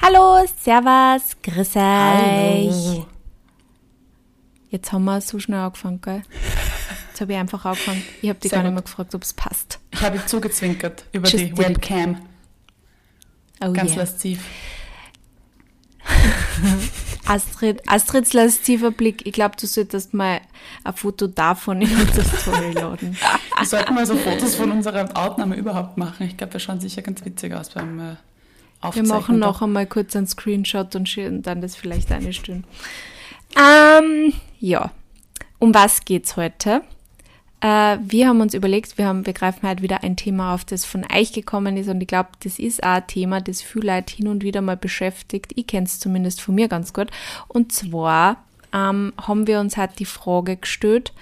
Hallo, 0.00 0.46
Servus, 0.62 1.36
grüß 1.42 1.76
euch. 1.76 1.82
Hallo. 1.82 3.06
Jetzt 4.70 4.92
haben 4.92 5.04
wir 5.04 5.20
so 5.20 5.40
schnell 5.40 5.58
angefangen, 5.58 6.00
gell? 6.00 6.22
Jetzt 7.08 7.20
habe 7.20 7.32
ich 7.32 7.38
einfach 7.38 7.64
angefangen. 7.64 8.04
Ich 8.22 8.28
habe 8.28 8.38
dich 8.38 8.50
Sehr 8.50 8.58
gar 8.58 8.62
nicht 8.62 8.74
mehr 8.74 8.82
gefragt, 8.82 9.14
ob 9.16 9.22
es 9.22 9.32
passt. 9.32 9.80
Ich 9.90 10.00
habe 10.00 10.24
zugezwinkert 10.24 11.04
über 11.12 11.28
Just 11.28 11.44
die. 11.44 11.58
Webcam. 11.58 12.16
Oh 13.60 13.72
Ganz 13.72 13.90
yeah. 13.90 14.00
lasziv. 14.00 14.44
Astrid, 17.26 17.82
Astrids 17.88 18.32
lasziver 18.34 18.92
Blick. 18.92 19.26
Ich 19.26 19.32
glaube, 19.32 19.56
du 19.60 19.66
solltest 19.66 20.14
mal 20.14 20.40
ein 20.84 20.94
Foto 20.94 21.26
davon 21.26 21.82
in 21.82 21.92
unsere 21.94 22.24
Story 22.24 22.70
laden. 22.70 23.16
Wir 23.58 23.66
sollten 23.66 23.94
mal 23.94 24.06
so 24.06 24.16
Fotos 24.16 24.54
von 24.54 24.70
unserer 24.70 25.08
Aufnahme 25.16 25.56
überhaupt 25.56 25.98
machen. 25.98 26.26
Ich 26.28 26.36
glaube, 26.36 26.52
wir 26.52 26.60
schauen 26.60 26.78
sicher 26.78 27.02
ganz 27.02 27.24
witzig 27.24 27.52
aus 27.52 27.70
beim 27.70 27.98
äh, 27.98 28.16
Wir 28.80 28.88
Aufzeichnen. 28.88 29.08
machen 29.08 29.38
noch 29.38 29.62
einmal 29.62 29.86
kurz 29.86 30.14
einen 30.14 30.26
Screenshot 30.26 30.94
und 30.94 31.16
dann 31.42 31.60
das 31.60 31.76
vielleicht 31.76 32.12
eine 32.12 32.32
Stunde. 32.32 32.66
Ähm, 33.56 34.32
ja. 34.60 34.90
Um 35.58 35.74
was 35.74 36.04
geht's 36.04 36.36
heute? 36.36 36.82
Äh, 37.60 37.98
wir 38.00 38.28
haben 38.28 38.40
uns 38.40 38.54
überlegt, 38.54 38.98
wir, 38.98 39.06
haben, 39.06 39.26
wir 39.26 39.32
greifen 39.32 39.66
halt 39.66 39.82
wieder 39.82 40.04
ein 40.04 40.16
Thema 40.16 40.54
auf, 40.54 40.64
das 40.64 40.84
von 40.84 41.04
euch 41.12 41.32
gekommen 41.32 41.76
ist 41.76 41.88
und 41.88 42.00
ich 42.00 42.06
glaube, 42.06 42.28
das 42.44 42.60
ist 42.60 42.84
auch 42.84 42.96
ein 42.96 43.06
Thema, 43.08 43.40
das 43.40 43.62
viele 43.62 43.96
Leute 43.96 44.14
hin 44.14 44.28
und 44.28 44.44
wieder 44.44 44.60
mal 44.60 44.76
beschäftigt. 44.76 45.52
Ich 45.56 45.66
kenne 45.66 45.86
es 45.86 45.98
zumindest 45.98 46.40
von 46.40 46.54
mir 46.54 46.68
ganz 46.68 46.92
gut. 46.92 47.10
Und 47.48 47.72
zwar 47.72 48.44
ähm, 48.72 49.12
haben 49.20 49.48
wir 49.48 49.58
uns 49.58 49.76
halt 49.76 49.98
die 49.98 50.04
Frage 50.04 50.56
gestellt, 50.56 51.12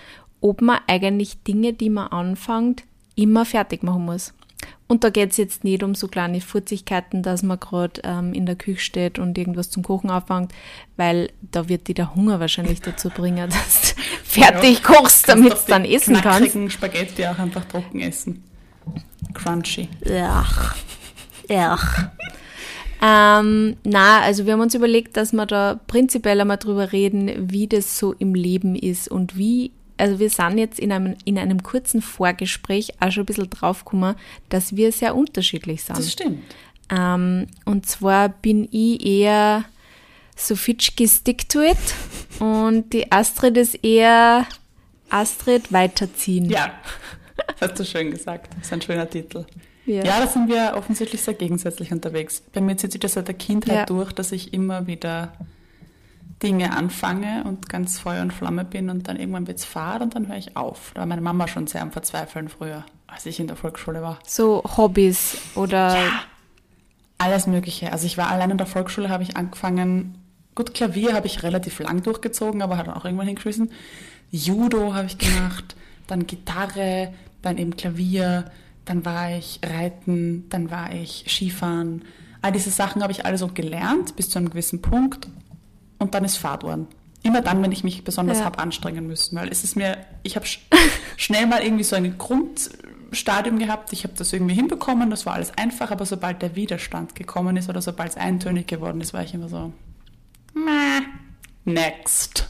ob 0.42 0.60
man 0.60 0.80
eigentlich 0.86 1.42
Dinge, 1.44 1.72
die 1.72 1.88
man 1.88 2.08
anfängt, 2.08 2.84
immer 3.14 3.46
fertig 3.46 3.82
machen 3.82 4.04
muss. 4.04 4.34
Und 4.88 5.02
da 5.02 5.10
geht's 5.10 5.36
jetzt 5.36 5.64
nicht 5.64 5.82
um 5.82 5.94
so 5.94 6.06
kleine 6.06 6.40
Furzigkeiten, 6.40 7.22
dass 7.22 7.42
man 7.42 7.58
gerade 7.58 8.00
ähm, 8.04 8.32
in 8.32 8.46
der 8.46 8.54
Küche 8.54 8.80
steht 8.80 9.18
und 9.18 9.36
irgendwas 9.36 9.70
zum 9.70 9.82
Kochen 9.82 10.10
anfängt, 10.10 10.52
weil 10.96 11.30
da 11.40 11.68
wird 11.68 11.88
dir 11.88 11.94
der 11.94 12.14
Hunger 12.14 12.38
wahrscheinlich 12.38 12.80
dazu 12.82 13.10
bringen, 13.10 13.50
dass 13.50 13.94
du 13.94 14.00
fertig 14.24 14.82
kochst, 14.84 15.28
damit 15.28 15.52
du 15.52 15.58
dann 15.66 15.84
essen 15.84 16.20
kannst. 16.20 16.56
Spaghetti 16.72 17.26
auch 17.26 17.38
einfach 17.38 17.64
trocken 17.64 18.00
essen. 18.00 18.44
Crunchy. 19.34 19.88
Ach, 20.22 20.76
ach. 21.50 22.08
Ähm, 23.02 23.76
na, 23.84 24.20
also 24.20 24.46
wir 24.46 24.54
haben 24.54 24.60
uns 24.60 24.74
überlegt, 24.74 25.16
dass 25.16 25.32
wir 25.32 25.46
da 25.46 25.78
prinzipiell 25.86 26.40
einmal 26.40 26.56
drüber 26.56 26.92
reden, 26.92 27.50
wie 27.52 27.66
das 27.66 27.98
so 27.98 28.14
im 28.14 28.34
Leben 28.34 28.74
ist 28.74 29.08
und 29.08 29.36
wie, 29.36 29.72
also 29.98 30.18
wir 30.18 30.30
sind 30.30 30.58
jetzt 30.58 30.78
in 30.78 30.92
einem, 30.92 31.16
in 31.24 31.38
einem 31.38 31.62
kurzen 31.62 32.02
Vorgespräch 32.02 32.92
auch 33.00 33.10
schon 33.10 33.22
ein 33.22 33.26
bisschen 33.26 33.50
draufgekommen, 33.50 34.14
dass 34.48 34.76
wir 34.76 34.92
sehr 34.92 35.16
unterschiedlich 35.16 35.84
sind. 35.84 35.98
Das 35.98 36.12
stimmt. 36.12 36.42
Ähm, 36.90 37.46
und 37.64 37.86
zwar 37.86 38.28
bin 38.28 38.68
ich 38.70 39.04
eher 39.04 39.64
so 40.36 40.54
Fitschki 40.54 41.08
stick 41.08 41.48
to 41.48 41.62
it 41.62 41.76
und 42.40 42.92
die 42.92 43.10
Astrid 43.10 43.56
ist 43.56 43.82
eher 43.82 44.46
Astrid 45.08 45.72
weiterziehen. 45.72 46.50
Ja, 46.50 46.72
hast 47.60 47.78
du 47.80 47.84
schön 47.84 48.10
gesagt. 48.10 48.52
Das 48.56 48.66
ist 48.66 48.72
ein 48.72 48.82
schöner 48.82 49.08
Titel. 49.08 49.44
Ja. 49.86 50.04
Ja, 50.04 50.20
da 50.20 50.26
sind 50.26 50.48
wir 50.48 50.74
offensichtlich 50.76 51.22
sehr 51.22 51.34
gegensätzlich 51.34 51.92
unterwegs. 51.92 52.42
Bei 52.52 52.60
mir 52.60 52.76
zieht 52.76 52.92
sich 52.92 53.00
das 53.00 53.12
seit 53.14 53.28
der 53.28 53.36
Kindheit 53.36 53.74
Ja. 53.76 53.86
durch, 53.86 54.12
dass 54.12 54.32
ich 54.32 54.52
immer 54.52 54.86
wieder 54.88 55.32
Dinge 56.42 56.76
anfange 56.76 57.44
und 57.44 57.68
ganz 57.68 57.98
Feuer 57.98 58.22
und 58.22 58.32
Flamme 58.32 58.64
bin 58.64 58.90
und 58.90 59.08
dann 59.08 59.16
irgendwann 59.16 59.46
wird's 59.46 59.64
fad 59.64 60.02
und 60.02 60.14
dann 60.14 60.28
höre 60.28 60.36
ich 60.36 60.56
auf. 60.56 60.90
Da 60.94 61.00
war 61.00 61.06
meine 61.06 61.22
Mama 61.22 61.48
schon 61.48 61.66
sehr 61.66 61.82
am 61.82 61.92
Verzweifeln 61.92 62.48
früher, 62.48 62.84
als 63.06 63.24
ich 63.24 63.40
in 63.40 63.46
der 63.46 63.56
Volksschule 63.56 64.02
war. 64.02 64.18
So 64.26 64.62
Hobbys 64.76 65.38
oder 65.54 65.96
Alles 67.18 67.46
Mögliche. 67.46 67.92
Also 67.92 68.06
ich 68.06 68.18
war 68.18 68.28
allein 68.28 68.50
in 68.50 68.58
der 68.58 68.66
Volksschule, 68.66 69.08
habe 69.08 69.22
ich 69.22 69.36
angefangen. 69.36 70.16
Gut, 70.54 70.74
Klavier 70.74 71.14
habe 71.14 71.26
ich 71.26 71.42
relativ 71.42 71.78
lang 71.78 72.02
durchgezogen, 72.02 72.60
aber 72.60 72.76
hat 72.76 72.88
auch 72.88 73.06
irgendwann 73.06 73.26
hingeschmissen. 73.26 73.70
Judo 74.30 74.94
habe 74.94 75.06
ich 75.06 75.16
gemacht, 75.16 75.76
dann 76.06 76.26
Gitarre, 76.26 77.14
dann 77.40 77.56
eben 77.56 77.76
Klavier, 77.76 78.50
dann 78.84 79.06
war 79.06 79.30
ich 79.30 79.60
Reiten, 79.64 80.48
dann 80.50 80.70
war 80.70 80.92
ich 80.92 81.24
Skifahren. 81.28 82.04
All 82.42 82.52
diese 82.52 82.70
Sachen 82.70 83.02
habe 83.02 83.12
ich 83.12 83.24
alle 83.24 83.38
so 83.38 83.48
gelernt 83.48 84.16
bis 84.16 84.28
zu 84.28 84.38
einem 84.38 84.50
gewissen 84.50 84.82
Punkt 84.82 85.26
und 85.98 86.14
dann 86.14 86.24
ist 86.24 86.36
Fahrt 86.36 86.62
worden. 86.62 86.86
Immer 87.22 87.40
dann, 87.40 87.62
wenn 87.62 87.72
ich 87.72 87.82
mich 87.82 88.04
besonders 88.04 88.38
Ja. 88.38 88.44
habe 88.44 88.58
anstrengen 88.58 89.06
müssen, 89.06 89.36
weil 89.36 89.48
es 89.48 89.64
ist 89.64 89.74
mir, 89.76 89.98
ich 90.22 90.36
habe 90.36 90.46
sch 90.46 90.60
schnell 91.16 91.46
mal 91.46 91.62
irgendwie 91.62 91.82
so 91.84 91.96
ein 91.96 92.16
Grundstadium 92.18 93.58
gehabt, 93.58 93.92
ich 93.92 94.04
habe 94.04 94.14
das 94.16 94.32
irgendwie 94.32 94.54
hinbekommen, 94.54 95.10
das 95.10 95.26
war 95.26 95.34
alles 95.34 95.56
einfach, 95.56 95.90
aber 95.90 96.06
sobald 96.06 96.40
der 96.42 96.54
Widerstand 96.54 97.14
gekommen 97.14 97.56
ist 97.56 97.68
oder 97.68 97.82
sobald 97.82 98.10
es 98.10 98.16
eintönig 98.16 98.68
geworden 98.68 99.00
ist, 99.00 99.12
war 99.12 99.24
ich 99.24 99.34
immer 99.34 99.48
so, 99.48 99.72
next. 101.64 102.48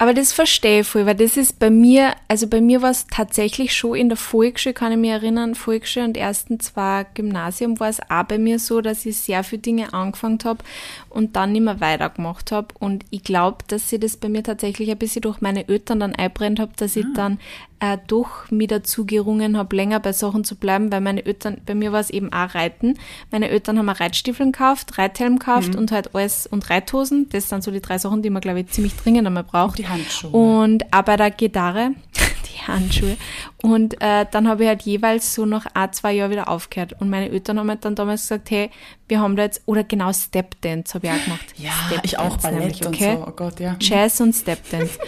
Aber 0.00 0.14
das 0.14 0.32
verstehe 0.32 0.80
ich 0.80 0.86
voll, 0.86 1.04
weil 1.04 1.14
das 1.14 1.36
ist 1.36 1.58
bei 1.58 1.68
mir, 1.68 2.14
also 2.26 2.46
bei 2.46 2.62
mir 2.62 2.80
war 2.80 2.90
es 2.90 3.06
tatsächlich 3.08 3.76
schon 3.76 3.96
in 3.96 4.08
der 4.08 4.16
Volksschule, 4.16 4.72
kann 4.72 4.92
ich 4.92 4.96
mich 4.96 5.10
erinnern, 5.10 5.54
Volksschule 5.54 6.06
und 6.06 6.16
ersten 6.16 6.58
zwei 6.58 7.04
Gymnasium 7.12 7.78
war 7.80 7.90
es 7.90 8.00
auch 8.08 8.22
bei 8.22 8.38
mir 8.38 8.58
so, 8.58 8.80
dass 8.80 9.04
ich 9.04 9.18
sehr 9.18 9.44
viele 9.44 9.60
Dinge 9.60 9.92
angefangen 9.92 10.38
habe 10.42 10.64
und 11.10 11.36
dann 11.36 11.52
nicht 11.52 11.64
mehr 11.64 11.82
weitergemacht 11.82 12.50
habe. 12.50 12.68
Und 12.78 13.04
ich 13.10 13.24
glaube, 13.24 13.58
dass 13.68 13.90
sie 13.90 14.00
das 14.00 14.16
bei 14.16 14.30
mir 14.30 14.42
tatsächlich 14.42 14.90
ein 14.90 14.96
bisschen 14.96 15.20
durch 15.20 15.42
meine 15.42 15.68
Eltern 15.68 16.00
dann 16.00 16.14
einbrennt 16.14 16.60
habe, 16.60 16.72
dass 16.76 16.96
ich 16.96 17.04
dann 17.14 17.38
äh, 17.80 17.98
doch 18.06 18.50
mir 18.50 18.68
dazu 18.68 19.04
gerungen 19.06 19.56
habe, 19.56 19.74
länger 19.74 20.00
bei 20.00 20.12
Sachen 20.12 20.44
zu 20.44 20.54
bleiben, 20.54 20.92
weil 20.92 21.00
meine 21.00 21.24
Eltern, 21.24 21.58
bei 21.66 21.74
mir 21.74 21.92
war 21.92 22.00
es 22.00 22.10
eben 22.10 22.32
auch 22.32 22.54
Reiten. 22.54 22.98
Meine 23.30 23.48
Eltern 23.48 23.78
haben 23.78 23.88
Reitstiefeln 23.88 24.52
gekauft, 24.52 24.98
Reithelm 24.98 25.38
gekauft 25.38 25.74
und 25.76 25.90
halt 25.90 26.14
alles 26.14 26.46
und 26.46 26.68
Reithosen. 26.70 27.28
Das 27.30 27.48
sind 27.48 27.64
so 27.64 27.70
die 27.70 27.80
drei 27.80 27.98
Sachen, 27.98 28.22
die 28.22 28.30
man, 28.30 28.42
glaube 28.42 28.60
ich, 28.60 28.68
ziemlich 28.68 28.94
dringend 28.96 29.26
einmal 29.26 29.44
braucht. 29.44 29.78
Handschuhe. 29.90 30.30
Und 30.30 30.84
auch 30.92 31.02
bei 31.02 31.16
der 31.16 31.30
Gitarre, 31.30 31.92
die 32.46 32.66
Handschuhe. 32.66 33.16
Und 33.62 34.00
äh, 34.00 34.26
dann 34.30 34.48
habe 34.48 34.64
ich 34.64 34.68
halt 34.68 34.82
jeweils 34.82 35.34
so 35.34 35.46
nach 35.46 35.66
ein, 35.74 35.92
zwei 35.92 36.12
Jahren 36.12 36.30
wieder 36.30 36.48
aufgehört. 36.48 36.94
Und 37.00 37.10
meine 37.10 37.30
Eltern 37.30 37.58
haben 37.58 37.68
halt 37.68 37.84
dann 37.84 37.94
damals 37.94 38.22
gesagt, 38.22 38.50
hey, 38.50 38.70
wir 39.08 39.20
haben 39.20 39.36
da 39.36 39.42
jetzt, 39.42 39.62
oder 39.66 39.84
genau 39.84 40.12
Step 40.12 40.60
Dance 40.60 40.94
habe 40.94 41.06
ich 41.06 41.12
auch 41.12 41.24
gemacht. 41.24 41.54
ja, 41.56 41.72
Step 41.88 42.00
ich 42.04 42.18
auch 42.18 42.36
Ballett 42.38 42.60
nämlich, 42.60 42.86
und 42.86 42.94
okay? 42.94 43.16
so, 43.16 43.26
oh 43.26 43.32
Gott, 43.32 43.60
ja. 43.60 43.76
Jazz 43.80 44.20
und 44.20 44.32
Stepdance. 44.34 44.98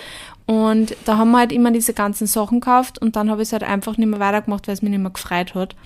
Und 0.47 0.97
da 1.05 1.19
haben 1.19 1.31
wir 1.31 1.39
halt 1.39 1.53
immer 1.53 1.71
diese 1.71 1.95
ganzen 1.95 2.27
Sachen 2.27 2.61
gekauft 2.61 2.99
und 2.99 3.17
dann 3.17 3.31
habe 3.31 3.43
ich 3.43 3.49
es 3.49 3.53
halt 3.53 3.63
einfach 3.63 3.97
nicht 3.97 4.09
mehr 4.09 4.21
weitergemacht, 4.21 4.67
weil 4.67 4.75
es 4.75 4.83
mich 4.83 4.91
nicht 4.91 5.01
mehr 5.01 5.11
gefreut 5.11 5.55
hat. 5.55 5.77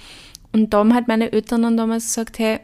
Und 0.53 0.73
da 0.73 0.79
haben 0.79 0.95
halt 0.95 1.09
meine 1.09 1.33
Eltern 1.33 1.63
dann 1.63 1.77
damals 1.77 2.07
gesagt, 2.07 2.39
hey, 2.39 2.61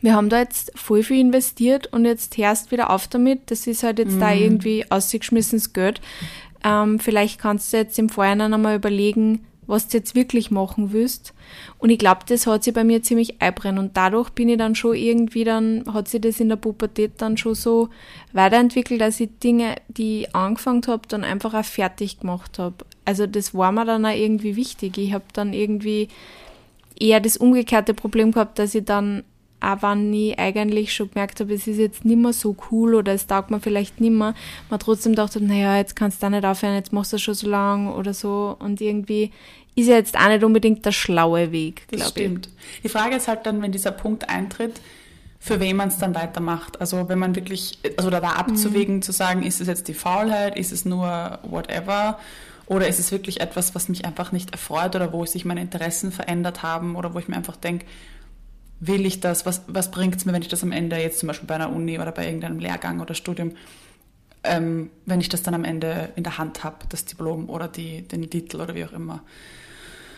wir 0.00 0.14
haben 0.14 0.28
da 0.28 0.38
jetzt 0.38 0.72
voll 0.78 1.02
viel 1.02 1.20
investiert 1.20 1.88
und 1.92 2.04
jetzt 2.04 2.36
hörst 2.36 2.70
wieder 2.70 2.90
auf 2.90 3.08
damit. 3.08 3.50
Das 3.50 3.66
ist 3.66 3.82
halt 3.82 3.98
jetzt 3.98 4.20
da 4.20 4.32
irgendwie 4.32 4.90
ausgeschmissenes 4.90 5.72
Geld. 5.72 6.00
Ähm, 6.64 6.98
vielleicht 7.00 7.40
kannst 7.40 7.72
du 7.72 7.78
jetzt 7.78 7.98
im 7.98 8.08
Vorhinein 8.08 8.54
einmal 8.54 8.76
überlegen, 8.76 9.44
was 9.68 9.86
du 9.86 9.98
jetzt 9.98 10.14
wirklich 10.14 10.50
machen 10.50 10.92
willst. 10.92 11.34
Und 11.78 11.90
ich 11.90 11.98
glaube, 11.98 12.20
das 12.26 12.46
hat 12.46 12.64
sich 12.64 12.72
bei 12.72 12.84
mir 12.84 13.02
ziemlich 13.02 13.40
einbrennt. 13.40 13.78
Und 13.78 13.96
dadurch 13.96 14.30
bin 14.30 14.48
ich 14.48 14.56
dann 14.56 14.74
schon 14.74 14.96
irgendwie 14.96 15.44
dann, 15.44 15.84
hat 15.92 16.08
sich 16.08 16.22
das 16.22 16.40
in 16.40 16.48
der 16.48 16.56
Pubertät 16.56 17.12
dann 17.18 17.36
schon 17.36 17.54
so 17.54 17.90
weiterentwickelt, 18.32 19.00
dass 19.00 19.20
ich 19.20 19.28
Dinge, 19.42 19.76
die 19.88 20.22
ich 20.22 20.34
angefangen 20.34 20.82
habe, 20.86 21.02
dann 21.06 21.22
einfach 21.22 21.54
auch 21.54 21.64
fertig 21.64 22.20
gemacht 22.20 22.58
habe. 22.58 22.76
Also 23.04 23.26
das 23.26 23.54
war 23.54 23.70
mir 23.70 23.84
dann 23.84 24.06
auch 24.06 24.16
irgendwie 24.16 24.56
wichtig. 24.56 24.96
Ich 24.96 25.12
habe 25.12 25.24
dann 25.34 25.52
irgendwie 25.52 26.08
eher 26.98 27.20
das 27.20 27.36
umgekehrte 27.36 27.94
Problem 27.94 28.32
gehabt, 28.32 28.58
dass 28.58 28.74
ich 28.74 28.84
dann, 28.84 29.22
auch 29.60 29.82
wenn 29.82 30.12
ich 30.12 30.38
eigentlich 30.38 30.92
schon 30.92 31.10
gemerkt 31.10 31.40
habe, 31.40 31.52
es 31.54 31.66
ist 31.66 31.78
jetzt 31.78 32.04
nicht 32.04 32.18
mehr 32.18 32.32
so 32.32 32.56
cool 32.70 32.94
oder 32.94 33.12
es 33.12 33.26
taugt 33.26 33.50
mir 33.50 33.60
vielleicht 33.60 34.00
nicht 34.00 34.12
mehr, 34.12 34.34
man 34.70 34.78
trotzdem 34.80 35.14
dachte, 35.14 35.42
naja, 35.42 35.76
jetzt 35.76 35.96
kannst 35.96 36.22
du 36.22 36.26
auch 36.26 36.30
nicht 36.30 36.44
aufhören, 36.44 36.74
jetzt 36.74 36.92
machst 36.92 37.12
du 37.12 37.16
das 37.16 37.22
schon 37.22 37.34
so 37.34 37.48
lang 37.48 37.92
oder 37.92 38.14
so 38.14 38.56
und 38.58 38.80
irgendwie 38.80 39.32
ist 39.74 39.86
ja 39.88 39.94
jetzt 39.96 40.16
auch 40.18 40.28
nicht 40.28 40.42
unbedingt 40.44 40.84
der 40.84 40.92
schlaue 40.92 41.52
Weg, 41.52 41.82
Das 41.90 42.00
glaube 42.00 42.20
ich. 42.20 42.24
stimmt. 42.26 42.48
Die 42.82 42.88
Frage 42.88 43.16
ist 43.16 43.28
halt 43.28 43.46
dann, 43.46 43.62
wenn 43.62 43.72
dieser 43.72 43.92
Punkt 43.92 44.28
eintritt, 44.28 44.80
für 45.40 45.60
wen 45.60 45.76
man 45.76 45.88
es 45.88 45.98
dann 45.98 46.16
weitermacht. 46.16 46.80
Also 46.80 47.08
wenn 47.08 47.18
man 47.20 47.36
wirklich, 47.36 47.78
also 47.96 48.10
da, 48.10 48.18
da 48.20 48.30
abzuwägen, 48.32 49.02
zu 49.02 49.12
sagen, 49.12 49.44
ist 49.44 49.60
es 49.60 49.68
jetzt 49.68 49.86
die 49.86 49.94
Faulheit, 49.94 50.58
ist 50.58 50.72
es 50.72 50.84
nur 50.84 51.38
whatever, 51.44 52.18
oder 52.66 52.88
ist 52.88 52.98
es 52.98 53.12
wirklich 53.12 53.40
etwas, 53.40 53.74
was 53.76 53.88
mich 53.88 54.04
einfach 54.04 54.32
nicht 54.32 54.50
erfreut 54.50 54.94
oder 54.96 55.12
wo 55.12 55.24
sich 55.24 55.44
meine 55.44 55.60
Interessen 55.60 56.10
verändert 56.12 56.62
haben 56.64 56.96
oder 56.96 57.14
wo 57.14 57.18
ich 57.20 57.28
mir 57.28 57.36
einfach 57.36 57.56
denke, 57.56 57.86
will 58.80 59.06
ich 59.06 59.20
das, 59.20 59.44
was, 59.46 59.62
was 59.66 59.90
bringt 59.90 60.16
es 60.16 60.24
mir, 60.24 60.32
wenn 60.32 60.42
ich 60.42 60.48
das 60.48 60.62
am 60.62 60.72
Ende 60.72 60.96
jetzt 60.96 61.18
zum 61.18 61.26
Beispiel 61.26 61.46
bei 61.46 61.56
einer 61.56 61.72
Uni 61.72 61.98
oder 61.98 62.12
bei 62.12 62.26
irgendeinem 62.26 62.58
Lehrgang 62.58 63.00
oder 63.00 63.14
Studium, 63.14 63.52
ähm, 64.44 64.90
wenn 65.04 65.20
ich 65.20 65.28
das 65.28 65.42
dann 65.42 65.54
am 65.54 65.64
Ende 65.64 66.10
in 66.16 66.22
der 66.22 66.38
Hand 66.38 66.62
habe, 66.64 66.76
das 66.88 67.04
Diplom 67.04 67.48
oder 67.50 67.68
die, 67.68 68.02
den 68.02 68.28
Titel 68.30 68.60
oder 68.60 68.74
wie 68.74 68.84
auch 68.84 68.92
immer. 68.92 69.22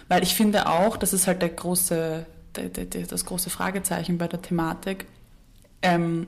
Weil 0.09 0.23
ich 0.23 0.35
finde 0.35 0.69
auch, 0.69 0.97
das 0.97 1.13
ist 1.13 1.27
halt 1.27 1.41
der 1.41 1.51
große, 1.51 2.27
der, 2.57 2.69
der, 2.69 2.85
der, 2.85 3.07
das 3.07 3.25
große 3.25 3.49
Fragezeichen 3.49 4.19
bei 4.19 4.29
der 4.29 4.43
Thematik. 4.43 5.07
Ähm, 5.83 6.27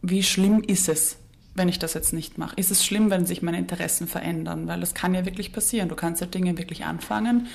wie 0.00 0.22
schlimm 0.22 0.62
ist 0.62 0.88
es, 0.88 1.16
wenn 1.54 1.68
ich 1.68 1.78
das 1.78 1.94
jetzt 1.94 2.12
nicht 2.12 2.38
mache? 2.38 2.56
Ist 2.56 2.70
es 2.70 2.84
schlimm, 2.84 3.10
wenn 3.10 3.26
sich 3.26 3.42
meine 3.42 3.58
Interessen 3.58 4.06
verändern? 4.06 4.66
Weil 4.68 4.80
das 4.80 4.94
kann 4.94 5.14
ja 5.14 5.24
wirklich 5.24 5.52
passieren. 5.52 5.88
Du 5.88 5.96
kannst 5.96 6.20
ja 6.20 6.26
Dinge 6.26 6.56
wirklich 6.56 6.84
anfangen, 6.84 7.48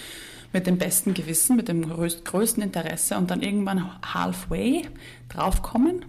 mit 0.51 0.68
dem 0.68 0.78
besten 0.78 1.13
Gewissen, 1.13 1.56
mit 1.56 1.68
dem 1.68 1.88
größten 1.88 2.63
Interesse 2.63 3.18
und 3.18 3.30
dann 3.30 3.42
irgendwann 3.42 4.01
halfway 4.13 4.88
draufkommen, 5.30 6.06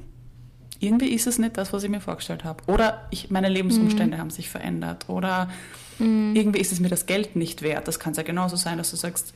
irgendwie 0.80 1.08
ist 1.08 1.26
es 1.26 1.38
nicht 1.38 1.58
das, 1.58 1.72
was 1.72 1.84
ich 1.84 1.90
mir 1.90 2.00
vorgestellt 2.00 2.42
habe. 2.44 2.64
Oder 2.66 3.06
ich, 3.10 3.30
meine 3.30 3.50
Lebensumstände 3.50 4.16
mhm. 4.16 4.20
haben 4.20 4.30
sich 4.30 4.48
verändert. 4.48 5.08
Oder 5.08 5.50
mhm. 5.98 6.34
irgendwie 6.34 6.58
ist 6.58 6.72
es 6.72 6.80
mir 6.80 6.88
das 6.88 7.04
Geld 7.04 7.36
nicht 7.36 7.60
wert. 7.60 7.86
Das 7.86 8.00
kann 8.00 8.12
es 8.12 8.16
ja 8.16 8.22
genauso 8.22 8.56
sein, 8.56 8.78
dass 8.78 8.90
du 8.90 8.96
sagst, 8.96 9.34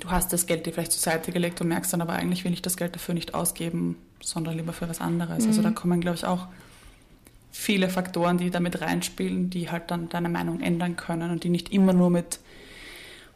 du 0.00 0.10
hast 0.10 0.32
das 0.32 0.46
Geld 0.46 0.66
dir 0.66 0.72
vielleicht 0.72 0.92
zur 0.92 1.00
Seite 1.00 1.30
gelegt 1.30 1.60
und 1.60 1.68
merkst 1.68 1.92
dann 1.92 2.00
aber 2.00 2.14
eigentlich 2.14 2.44
will 2.44 2.52
ich 2.52 2.62
das 2.62 2.76
Geld 2.76 2.96
dafür 2.96 3.14
nicht 3.14 3.34
ausgeben, 3.34 3.96
sondern 4.20 4.56
lieber 4.56 4.72
für 4.72 4.88
was 4.88 5.00
anderes. 5.00 5.44
Mhm. 5.44 5.48
Also 5.48 5.62
da 5.62 5.70
mhm. 5.70 5.74
kommen, 5.76 6.00
glaube 6.00 6.16
ich, 6.16 6.24
auch 6.24 6.48
viele 7.52 7.88
Faktoren, 7.88 8.38
die 8.38 8.50
damit 8.50 8.80
reinspielen, 8.80 9.50
die 9.50 9.70
halt 9.70 9.92
dann 9.92 10.08
deine 10.08 10.28
Meinung 10.28 10.60
ändern 10.60 10.96
können 10.96 11.30
und 11.30 11.44
die 11.44 11.50
nicht 11.50 11.72
immer 11.72 11.92
nur 11.92 12.10
mit 12.10 12.40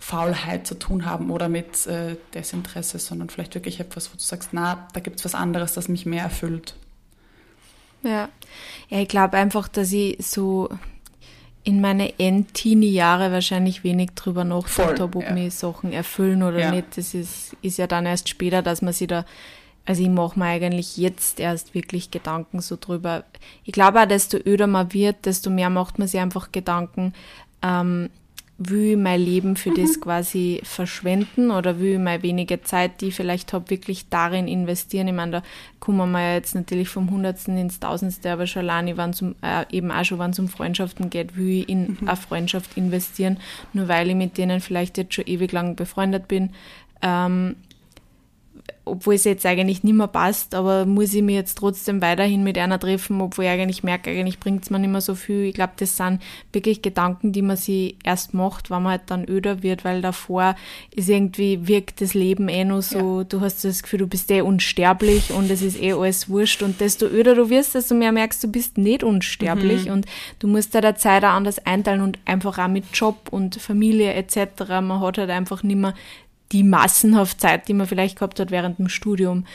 Faulheit 0.03 0.67
zu 0.67 0.77
tun 0.77 1.07
haben 1.07 1.31
oder 1.31 1.49
mit 1.49 1.87
äh, 1.87 2.17
Desinteresse, 2.35 2.99
sondern 2.99 3.31
vielleicht 3.31 3.55
wirklich 3.55 3.79
etwas, 3.79 4.11
wo 4.11 4.17
du 4.17 4.23
sagst, 4.23 4.49
na, 4.51 4.89
da 4.93 4.99
gibt 5.01 5.21
es 5.21 5.25
was 5.25 5.37
anderes, 5.37 5.75
das 5.75 5.89
mich 5.89 6.07
mehr 6.07 6.25
erfüllt. 6.25 6.75
Ja, 8.03 8.29
ja 8.89 8.99
ich 8.99 9.07
glaube 9.07 9.37
einfach, 9.37 9.69
dass 9.69 9.93
ich 9.93 10.17
so 10.19 10.69
in 11.63 11.81
meine 11.81 12.19
End-Teenie-Jahre 12.19 13.31
wahrscheinlich 13.31 13.85
wenig 13.85 14.11
drüber 14.17 14.43
nachgedacht 14.43 14.99
habe, 14.99 15.19
ob 15.19 15.23
ja. 15.23 15.33
mich 15.33 15.55
Sachen 15.55 15.93
erfüllen 15.93 16.43
oder 16.43 16.59
ja. 16.59 16.71
nicht. 16.73 16.97
Das 16.97 17.15
ist, 17.15 17.57
ist 17.63 17.79
ja 17.79 17.87
dann 17.87 18.05
erst 18.05 18.29
später, 18.29 18.61
dass 18.61 18.83
man 18.83 18.93
sich 18.93 19.07
da, 19.07 19.25
also 19.85 20.03
ich 20.03 20.09
mache 20.09 20.37
mir 20.37 20.47
eigentlich 20.47 20.97
jetzt 20.97 21.39
erst 21.39 21.75
wirklich 21.75 22.11
Gedanken 22.11 22.61
so 22.61 22.77
drüber. 22.77 23.23
Ich 23.63 23.73
glaube 23.73 24.01
auch, 24.01 24.09
desto 24.09 24.37
öder 24.37 24.67
man 24.67 24.93
wird, 24.93 25.27
desto 25.27 25.49
mehr 25.49 25.71
macht 25.71 26.01
man 26.01 26.09
sich 26.09 26.19
einfach 26.19 26.51
Gedanken, 26.51 27.15
ähm, 27.63 28.11
will 28.59 28.97
mein 28.97 29.21
Leben 29.21 29.57
für 29.57 29.71
mhm. 29.71 29.75
das 29.77 30.01
quasi 30.01 30.61
verschwenden 30.63 31.51
oder 31.51 31.81
will 31.81 31.99
meine 31.99 32.23
wenige 32.23 32.63
Zeit, 32.63 33.01
die 33.01 33.09
ich 33.09 33.15
vielleicht 33.15 33.53
habe, 33.53 33.71
wirklich 33.71 34.09
darin 34.09 34.47
investieren. 34.47 35.09
Ich 35.09 35.15
meine, 35.15 35.33
da 35.33 35.43
kommen 35.81 36.11
wir 36.13 36.21
ja 36.21 36.35
jetzt 36.35 36.55
natürlich 36.55 36.89
vom 36.89 37.11
Hundertsten 37.11 37.57
ins 37.57 37.81
Tausendste, 37.81 38.31
aber 38.31 38.47
schon 38.47 38.63
alleine, 38.63 38.97
wenn 38.97 39.11
es 39.11 39.23
äh, 39.23 39.65
eben 39.71 39.91
auch 39.91 40.05
schon, 40.05 40.19
wenn 40.19 40.31
es 40.31 40.39
um 40.39 40.49
Freundschaften 40.49 41.11
geht, 41.11 41.37
will 41.37 41.61
ich 41.61 41.69
in 41.69 41.99
mhm. 42.01 42.09
eine 42.09 42.17
Freundschaft 42.17 42.77
investieren, 42.77 43.39
nur 43.73 43.89
weil 43.89 44.11
ich 44.11 44.17
mit 44.17 44.39
denen 44.39 44.61
vielleicht 44.61 44.99
jetzt 44.99 45.15
schon 45.15 45.27
ewig 45.27 45.51
lang 45.53 45.75
befreundet 45.75 46.29
bin. 46.29 46.51
Ähm, 47.01 47.57
obwohl 48.85 49.15
es 49.15 49.25
jetzt 49.25 49.47
eigentlich 49.47 49.85
nicht 49.85 49.95
mehr 49.95 50.09
passt, 50.09 50.55
aber 50.55 50.87
muss 50.87 51.15
ich 51.15 51.23
mich 51.23 51.37
jetzt 51.37 51.57
trotzdem 51.57 52.03
weiterhin 52.03 52.43
mit 52.43 52.59
einer 52.59 52.81
treffen, 52.81 53.21
obwohl 53.21 53.45
ich 53.45 53.51
eigentlich 53.51 53.85
merke, 53.85 54.11
eigentlich 54.11 54.41
bringt 54.41 54.65
es 54.65 54.71
mir 54.71 54.81
nicht 54.81 54.91
mehr 54.91 55.01
so 55.01 55.15
viel. 55.15 55.45
Ich 55.45 55.55
glaube, 55.55 55.75
das 55.77 55.97
sind 55.97 56.21
wirklich 56.53 56.83
Gedanken, 56.83 57.33
die 57.33 57.43
man 57.43 57.57
sich 57.57 57.97
erst 58.03 58.35
macht, 58.35 58.71
wenn 58.71 58.83
man 58.83 58.93
halt 58.93 59.03
dann 59.07 59.29
öder 59.29 59.63
wird, 59.63 59.85
weil 59.85 60.03
davor 60.03 60.57
ist 60.91 61.09
irgendwie, 61.09 61.69
wirkt 61.69 62.01
das 62.01 62.15
Leben 62.15 62.49
eh 62.49 62.65
nur 62.65 62.83
so, 62.83 63.19
ja. 63.19 63.25
du 63.25 63.41
hast 63.41 63.65
das 63.65 63.85
Gefühl, 63.85 64.01
du 64.01 64.07
bist 64.09 64.29
eh 64.33 64.41
unsterblich 64.41 65.33
und 65.33 65.49
es 65.49 65.63
ist 65.63 65.81
eh 65.81 65.93
alles 65.93 66.29
wurscht 66.29 66.63
und 66.63 66.81
desto 66.81 67.07
öder 67.07 67.37
du 67.37 67.51
wirst, 67.51 67.77
desto 67.77 67.95
mehr 67.95 68.11
merkst 68.11 68.43
du, 68.43 68.49
bist 68.49 68.79
nicht 68.79 69.05
unsterblich 69.05 69.87
mhm. 69.87 69.93
und 69.93 70.07
du 70.41 70.49
musst 70.49 70.75
da 70.75 70.81
der 70.81 70.97
Zeit 70.97 71.25
auch 71.25 71.31
anders 71.31 71.65
einteilen 71.65 72.01
und 72.01 72.19
einfach 72.25 72.59
auch 72.59 72.69
mit 72.69 72.85
Job 72.93 73.29
und 73.31 73.57
Familie 73.57 74.15
etc. 74.15 74.69
Man 74.69 75.01
hat 75.01 75.19
halt 75.19 75.31
einfach 75.31 75.63
nicht 75.63 75.77
mehr 75.77 75.95
die 76.53 76.63
massenhaft 76.63 77.41
Zeit, 77.41 77.69
die 77.69 77.75
man 77.75 77.87
vielleicht 77.87 78.17
gehabt 78.17 78.39
hat 78.39 78.51
während 78.51 78.79
dem 78.79 78.89
Studium. 78.89 79.47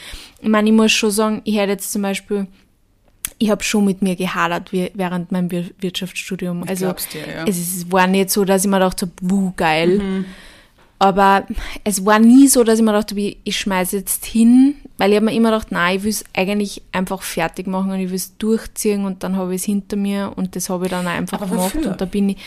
Ich 0.41 0.49
meine, 0.49 0.69
ich 0.69 0.75
muss 0.75 0.91
schon 0.91 1.11
sagen, 1.11 1.41
ich 1.43 1.57
hätte 1.57 1.73
jetzt 1.73 1.91
zum 1.91 2.01
Beispiel, 2.01 2.47
ich 3.37 3.49
habe 3.49 3.63
schon 3.63 3.85
mit 3.85 4.01
mir 4.01 4.15
gehadert 4.15 4.71
während 4.71 5.31
meinem 5.31 5.51
Wirtschaftsstudium. 5.51 6.63
Also 6.67 6.93
dir, 7.13 7.33
ja. 7.35 7.45
es 7.45 7.91
war 7.91 8.07
nicht 8.07 8.31
so, 8.31 8.45
dass 8.45 8.65
ich 8.65 8.69
mir 8.69 8.79
dachte, 8.79 9.09
wuh, 9.21 9.53
geil. 9.55 9.99
Mhm. 9.99 10.25
Aber 10.99 11.45
es 11.83 12.03
war 12.05 12.17
nie 12.17 12.47
so, 12.47 12.63
dass 12.63 12.79
ich 12.79 12.85
mir 12.85 12.93
dachte, 12.93 13.15
ich 13.15 13.57
schmeiße 13.57 13.97
jetzt 13.97 14.25
hin, 14.25 14.75
weil 14.97 15.11
ich 15.11 15.17
habe 15.17 15.25
mir 15.25 15.33
immer 15.33 15.51
gedacht, 15.51 15.71
nein, 15.71 15.97
ich 15.97 16.03
will 16.03 16.09
es 16.09 16.25
eigentlich 16.35 16.81
einfach 16.91 17.21
fertig 17.21 17.67
machen 17.67 17.91
und 17.91 17.99
ich 17.99 18.09
will 18.09 18.15
es 18.15 18.35
durchziehen 18.37 19.05
und 19.05 19.23
dann 19.23 19.35
habe 19.35 19.53
ich 19.53 19.61
es 19.61 19.65
hinter 19.65 19.95
mir 19.95 20.33
und 20.35 20.55
das 20.55 20.69
habe 20.69 20.85
ich 20.85 20.91
dann 20.91 21.05
einfach 21.05 21.41
Aber 21.41 21.51
gemacht. 21.51 21.75
Wofür? 21.75 21.91
Und 21.91 22.01
da 22.01 22.05
bin 22.05 22.29
ich. 22.29 22.37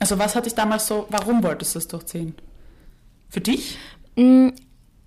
Also 0.00 0.18
was 0.18 0.34
hatte 0.34 0.48
ich 0.48 0.54
damals 0.54 0.86
so, 0.86 1.06
warum 1.10 1.42
wolltest 1.42 1.74
du 1.74 1.78
es 1.78 1.86
durchziehen? 1.86 2.34
Für 3.28 3.40
dich? 3.40 3.78
Mm, 4.16 4.48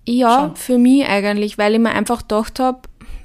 ja, 0.06 0.40
Schon. 0.40 0.56
für 0.56 0.78
mich 0.78 1.06
eigentlich, 1.06 1.58
weil 1.58 1.74
ich 1.74 1.80
mir 1.80 1.90
einfach 1.90 2.22
gedacht 2.22 2.60
habe, 2.60 2.80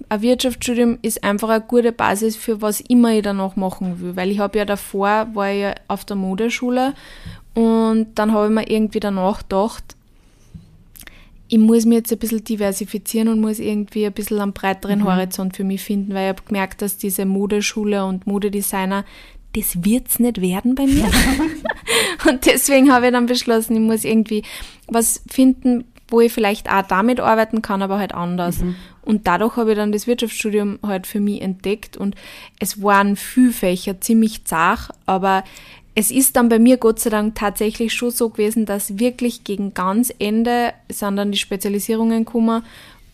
ein 0.09 0.21
Wirtschaftsstudium 0.21 0.99
ist 1.01 1.23
einfach 1.23 1.49
eine 1.49 1.61
gute 1.61 1.91
Basis 1.91 2.35
für 2.35 2.61
was 2.61 2.81
immer 2.81 3.13
ich 3.13 3.23
danach 3.23 3.55
machen 3.55 3.99
will. 4.01 4.15
Weil 4.15 4.31
ich 4.31 4.39
habe 4.39 4.57
ja 4.57 4.65
davor, 4.65 5.27
war 5.33 5.51
ich 5.51 5.61
ja 5.61 5.75
auf 5.87 6.05
der 6.05 6.15
Modeschule 6.15 6.93
und 7.53 8.07
dann 8.15 8.33
habe 8.33 8.47
ich 8.47 8.53
mir 8.53 8.69
irgendwie 8.69 8.99
danach 8.99 9.39
gedacht, 9.39 9.95
ich 11.47 11.59
muss 11.59 11.85
mich 11.85 11.97
jetzt 11.97 12.11
ein 12.11 12.17
bisschen 12.17 12.43
diversifizieren 12.43 13.27
und 13.27 13.39
muss 13.39 13.59
irgendwie 13.59 14.05
ein 14.05 14.13
bisschen 14.13 14.39
einen 14.39 14.53
breiteren 14.53 14.99
mhm. 14.99 15.05
Horizont 15.05 15.55
für 15.55 15.63
mich 15.63 15.83
finden, 15.83 16.13
weil 16.13 16.23
ich 16.23 16.29
habe 16.29 16.43
gemerkt, 16.47 16.81
dass 16.81 16.97
diese 16.97 17.25
Modeschule 17.25 18.05
und 18.05 18.25
Modedesigner, 18.25 19.05
das 19.55 19.83
wird's 19.83 20.19
nicht 20.19 20.41
werden 20.41 20.75
bei 20.75 20.85
mir. 20.85 21.09
und 22.29 22.45
deswegen 22.45 22.91
habe 22.91 23.07
ich 23.07 23.11
dann 23.11 23.25
beschlossen, 23.25 23.75
ich 23.75 23.81
muss 23.81 24.03
irgendwie 24.03 24.43
was 24.87 25.21
finden, 25.29 25.85
wo 26.07 26.21
ich 26.21 26.31
vielleicht 26.31 26.69
auch 26.69 26.83
damit 26.83 27.19
arbeiten 27.19 27.61
kann, 27.61 27.81
aber 27.81 27.97
halt 27.97 28.13
anders. 28.13 28.59
Mhm. 28.59 28.75
Und 29.01 29.27
dadurch 29.27 29.57
habe 29.57 29.71
ich 29.71 29.77
dann 29.77 29.91
das 29.91 30.07
Wirtschaftsstudium 30.07 30.79
halt 30.83 31.07
für 31.07 31.19
mich 31.19 31.41
entdeckt 31.41 31.97
und 31.97 32.15
es 32.59 32.81
waren 32.81 33.15
viele 33.15 33.51
Fächer 33.51 33.99
ziemlich 33.99 34.45
zart, 34.45 34.89
aber 35.05 35.43
es 35.95 36.09
ist 36.09 36.35
dann 36.35 36.49
bei 36.49 36.57
mir 36.57 36.77
Gott 36.77 36.99
sei 36.99 37.09
Dank 37.09 37.35
tatsächlich 37.35 37.93
schon 37.93 38.11
so 38.11 38.29
gewesen, 38.29 38.65
dass 38.65 38.97
wirklich 38.97 39.43
gegen 39.43 39.73
ganz 39.73 40.11
Ende 40.17 40.73
sind 40.89 41.17
dann 41.17 41.31
die 41.31 41.37
Spezialisierungen 41.37 42.25
gekommen 42.25 42.63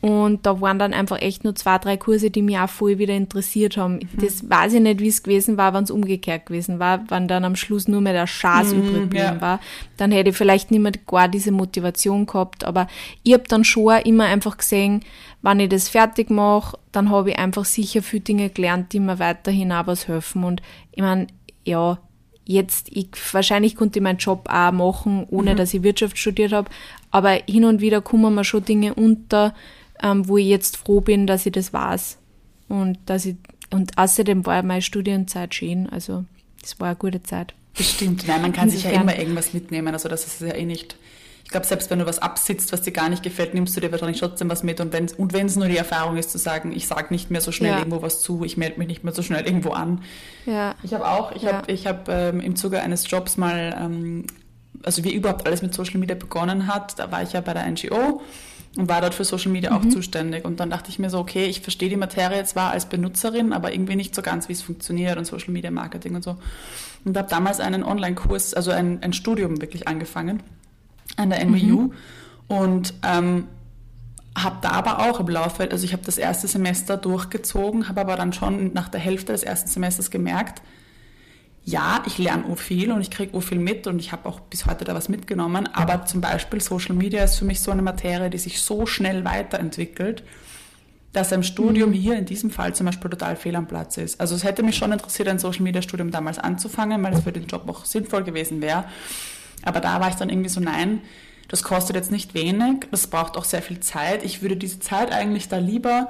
und 0.02 0.46
da 0.46 0.62
waren 0.62 0.80
dann 0.80 0.94
einfach 0.94 1.22
echt 1.22 1.44
nur 1.44 1.56
zwei, 1.56 1.78
drei 1.78 1.98
Kurse, 1.98 2.32
die 2.32 2.42
mich 2.42 2.58
auch 2.58 2.70
voll 2.70 3.00
wieder 3.00 3.14
interessiert 3.14 3.76
haben. 3.76 3.96
Mhm. 3.96 4.08
Das 4.22 4.50
weiß 4.50 4.74
ich 4.74 4.80
nicht, 4.80 5.02
wie 5.02 5.10
es 5.10 5.24
gewesen 5.24 5.58
war, 5.58 5.74
wenn 5.74 5.84
es 5.84 5.92
umgekehrt 5.92 6.46
gewesen 6.46 6.80
war, 6.80 7.04
wenn 7.10 7.28
dann 7.28 7.44
am 7.44 7.58
Schluss 7.58 7.90
nur 7.90 8.00
mehr 8.00 8.14
der 8.14 8.28
Schaß 8.28 8.74
mhm, 8.74 8.80
übrig 8.80 8.94
geblieben 9.02 9.26
ja. 9.36 9.42
war. 9.42 9.60
Dann 9.98 10.12
hätte 10.12 10.30
ich 10.30 10.38
vielleicht 10.38 10.72
nicht 10.72 10.80
mehr 10.80 10.94
gar 11.06 11.28
diese 11.28 11.52
Motivation 11.52 12.26
gehabt. 12.26 12.64
Aber 12.64 12.88
ich 13.24 13.34
habe 13.34 13.44
dann 13.50 13.66
schon 13.66 13.98
immer 14.04 14.26
einfach 14.26 14.56
gesehen, 14.56 15.02
wenn 15.42 15.60
ich 15.60 15.70
das 15.70 15.90
fertig 15.90 16.30
mache, 16.30 16.78
dann 16.94 17.10
habe 17.10 17.32
ich 17.32 17.38
einfach 17.38 17.66
sicher 17.66 18.02
viele 18.02 18.22
Dinge 18.22 18.50
gelernt, 18.50 18.94
die 18.94 19.02
mir 19.02 19.20
weiterhin 19.20 19.74
auch 19.74 19.88
was 19.88 20.08
helfen. 20.08 20.46
Und 20.46 20.62
ich 20.94 21.02
meine, 21.02 21.28
ja, 21.66 21.98
jetzt, 22.46 22.88
ich, 22.90 23.10
wahrscheinlich 23.34 23.76
konnte 23.76 24.00
ich 24.00 24.04
meinen 24.04 24.18
Job 24.18 24.48
auch 24.50 24.72
machen, 24.72 25.28
ohne 25.30 25.52
mhm. 25.52 25.58
dass 25.58 25.74
ich 25.74 25.84
Wirtschaft 25.84 26.18
studiert 26.18 26.54
habe. 26.54 26.70
Aber 27.12 27.32
hin 27.50 27.66
und 27.66 27.82
wieder 27.82 28.02
kommen 28.02 28.34
mir 28.34 28.46
schon 28.46 28.64
Dinge 28.64 28.94
unter, 28.94 29.54
ähm, 30.02 30.28
wo 30.28 30.38
ich 30.38 30.48
jetzt 30.48 30.78
froh 30.78 31.02
bin, 31.02 31.28
dass 31.28 31.46
ich 31.46 31.52
das 31.52 31.74
weiß. 31.74 32.18
Und 32.68 32.98
dass 33.06 33.26
ich, 33.26 33.36
und 33.72 33.98
außerdem 33.98 34.46
war 34.46 34.64
meine 34.64 34.82
Studienzeit 34.82 35.54
schön. 35.56 35.90
Also, 35.90 36.26
das 36.62 36.80
war 36.80 36.88
eine 36.88 36.96
gute 36.96 37.24
Zeit. 37.24 37.54
Bestimmt. 37.76 38.28
Nein, 38.28 38.42
man 38.42 38.54
kann 38.54 38.70
Insofern. 38.70 38.90
sich 38.90 38.98
ja 38.98 39.02
immer 39.02 39.18
irgendwas 39.18 39.54
mitnehmen. 39.54 39.94
Also, 39.94 40.10
das 40.10 40.26
ist 40.26 40.42
ja 40.42 40.54
eh 40.54 40.66
nicht. 40.66 40.98
Ich 41.44 41.52
glaube, 41.52 41.66
selbst 41.66 41.90
wenn 41.90 41.98
du 41.98 42.06
was 42.06 42.20
absitzt, 42.20 42.72
was 42.72 42.84
dir 42.84 42.92
gar 42.92 43.10
nicht 43.10 43.24
gefällt, 43.24 43.56
nimmst 43.56 43.76
du 43.76 43.82
dir 43.82 43.92
wahrscheinlich 43.92 44.20
trotzdem 44.20 44.50
was 44.52 44.62
mit. 44.62 44.80
Und 44.80 44.94
wenn 44.94 45.10
und 45.18 45.34
es 45.34 45.56
nur 45.56 45.68
die 45.68 45.78
Erfahrung 45.78 46.16
ist, 46.18 46.30
zu 46.30 46.38
sagen, 46.38 46.72
ich 46.72 46.88
sage 46.88 47.08
nicht 47.10 47.32
mehr 47.32 47.42
so 47.42 47.52
schnell 47.52 47.72
ja. 47.72 47.80
irgendwo 47.80 48.04
was 48.04 48.22
zu, 48.22 48.44
ich 48.44 48.56
melde 48.56 48.78
mich 48.78 48.88
nicht 48.88 49.04
mehr 49.04 49.14
so 49.14 49.24
schnell 49.24 49.44
irgendwo 49.44 49.72
an. 49.72 50.04
Ja. 50.46 50.76
Ich 50.84 50.94
habe 50.94 51.08
auch, 51.08 51.32
ich 51.32 51.42
ja. 51.42 51.54
habe 51.54 51.72
ich 51.72 51.88
hab, 51.88 52.08
ähm, 52.08 52.40
im 52.40 52.56
Zuge 52.56 52.82
eines 52.82 53.10
Jobs 53.10 53.38
mal, 53.38 53.76
ähm, 53.82 54.28
also 54.84 55.04
wie 55.04 55.12
überhaupt 55.12 55.48
alles 55.48 55.64
mit 55.64 55.74
Social 55.74 55.98
Media 56.00 56.16
begonnen 56.16 56.68
hat, 56.68 57.00
da 57.00 57.12
war 57.12 57.24
ich 57.24 57.34
ja 57.34 57.42
bei 57.42 57.54
der 57.54 57.66
NGO 57.66 58.22
und 58.78 58.88
war 58.88 59.02
dort 59.02 59.14
für 59.14 59.24
Social 59.26 59.52
Media 59.52 59.76
auch 59.76 59.84
mhm. 59.84 59.92
zuständig. 59.92 60.46
Und 60.46 60.60
dann 60.60 60.70
dachte 60.70 60.90
ich 60.90 61.00
mir 61.00 61.10
so, 61.10 61.20
okay, 61.20 61.46
ich 61.46 61.62
verstehe 61.62 61.90
die 61.90 61.98
Materie 61.98 62.44
zwar 62.46 62.72
als 62.72 62.86
Benutzerin, 62.86 63.52
aber 63.54 63.74
irgendwie 63.74 63.96
nicht 63.96 64.14
so 64.14 64.22
ganz, 64.22 64.48
wie 64.48 64.54
es 64.54 64.62
funktioniert 64.62 65.18
und 65.18 65.26
Social 65.26 65.52
Media 65.52 65.72
Marketing 65.72 66.16
und 66.16 66.24
so. 66.24 66.38
Und 67.04 67.18
habe 67.18 67.30
damals 67.30 67.60
einen 67.60 67.84
Online-Kurs, 67.84 68.54
also 68.54 68.72
ein, 68.72 69.02
ein 69.02 69.14
Studium 69.14 69.62
wirklich 69.62 69.88
angefangen 69.88 70.44
an 71.18 71.30
der 71.30 71.44
NWU 71.44 71.82
mhm. 71.82 71.94
und 72.48 72.94
ähm, 73.04 73.46
habe 74.38 74.58
da 74.62 74.70
aber 74.70 75.00
auch 75.00 75.20
im 75.20 75.28
Laufe, 75.28 75.70
also 75.72 75.84
ich 75.84 75.94
habe 75.94 76.04
das 76.06 76.18
erste 76.18 76.48
Semester 76.48 76.98
durchgezogen, 76.98 77.90
habe 77.90 78.02
aber 78.02 78.16
dann 78.16 78.32
schon 78.32 78.74
nach 78.74 78.90
der 78.90 79.00
Hälfte 79.00 79.32
des 79.32 79.44
ersten 79.44 79.70
Semesters 79.70 80.12
gemerkt, 80.12 80.62
ja, 81.66 82.04
ich 82.08 82.18
lerne 82.18 82.56
viel 82.56 82.92
und 82.92 83.02
ich 83.02 83.12
kriege 83.12 83.40
viel 83.42 83.60
mit 83.60 83.86
und 83.88 84.00
ich 84.00 84.12
habe 84.12 84.28
auch 84.28 84.40
bis 84.40 84.66
heute 84.66 84.86
da 84.86 84.96
was 84.96 85.10
mitgenommen, 85.10 85.68
aber 85.72 86.06
zum 86.06 86.22
Beispiel 86.22 86.62
Social 86.62 86.96
Media 86.96 87.24
ist 87.24 87.38
für 87.38 87.46
mich 87.46 87.62
so 87.62 87.72
eine 87.72 87.82
Materie, 87.82 88.30
die 88.30 88.38
sich 88.38 88.62
so 88.62 88.86
schnell 88.86 89.24
weiterentwickelt, 89.26 90.24
dass 91.14 91.34
ein 91.34 91.44
Studium 91.44 91.90
mhm. 91.90 91.94
hier 91.94 92.18
in 92.18 92.26
diesem 92.26 92.50
Fall 92.50 92.74
zum 92.76 92.86
Beispiel 92.86 93.10
total 93.10 93.36
fehl 93.36 93.56
am 93.56 93.68
Platz 93.68 93.98
ist. 93.98 94.20
Also 94.20 94.36
es 94.36 94.44
hätte 94.44 94.64
mich 94.64 94.78
schon 94.78 94.92
interessiert, 94.92 95.28
ein 95.28 95.40
Social 95.40 95.64
Media 95.64 95.82
Studium 95.82 96.12
damals 96.12 96.40
anzufangen, 96.40 97.04
weil 97.04 97.14
es 97.14 97.22
für 97.22 97.32
den 97.32 97.48
Job 97.48 97.68
auch 97.68 97.86
sinnvoll 97.86 98.24
gewesen 98.24 98.62
wäre. 98.62 98.86
Aber 99.64 99.80
da 99.80 100.00
war 100.00 100.10
ich 100.10 100.16
dann 100.16 100.30
irgendwie 100.30 100.50
so, 100.50 100.60
nein, 100.60 101.02
das 101.48 101.64
kostet 101.64 101.96
jetzt 101.96 102.12
nicht 102.12 102.36
wenig, 102.36 102.88
das 102.92 103.08
braucht 103.08 103.36
auch 103.36 103.44
sehr 103.44 103.62
viel 103.62 103.80
Zeit. 103.80 104.24
Ich 104.24 104.42
würde 104.42 104.56
diese 104.56 104.80
Zeit 104.80 105.12
eigentlich 105.12 105.50
da 105.50 105.58
lieber 105.58 106.10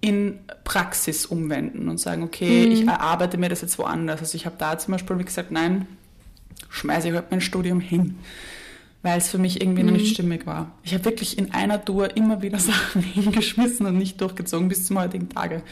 in 0.00 0.38
Praxis 0.64 1.26
umwenden 1.26 1.88
und 1.88 1.98
sagen, 1.98 2.22
okay, 2.22 2.66
mhm. 2.66 2.72
ich 2.72 2.86
erarbeite 2.86 3.36
mir 3.38 3.48
das 3.48 3.62
jetzt 3.62 3.78
woanders. 3.78 4.20
Also 4.20 4.36
ich 4.36 4.46
habe 4.46 4.56
da 4.58 4.78
zum 4.78 4.92
Beispiel 4.92 5.18
wie 5.18 5.24
gesagt, 5.24 5.50
nein, 5.50 5.86
schmeiße 6.70 7.08
ich 7.08 7.14
halt 7.14 7.30
mein 7.30 7.40
Studium 7.40 7.80
hin. 7.80 8.18
weil 9.02 9.18
es 9.18 9.28
für 9.28 9.38
mich 9.38 9.60
irgendwie 9.60 9.82
mhm. 9.82 9.90
noch 9.90 9.96
nicht 9.96 10.12
stimmig 10.14 10.46
war. 10.46 10.72
Ich 10.82 10.92
habe 10.94 11.04
wirklich 11.04 11.38
in 11.38 11.52
einer 11.52 11.84
Tour 11.84 12.16
immer 12.16 12.42
wieder 12.42 12.58
Sachen 12.58 13.02
hingeschmissen 13.02 13.86
und 13.86 13.96
nicht 13.96 14.20
durchgezogen 14.20 14.68
bis 14.68 14.86
zum 14.86 14.98
heutigen 14.98 15.28
Tage. 15.28 15.62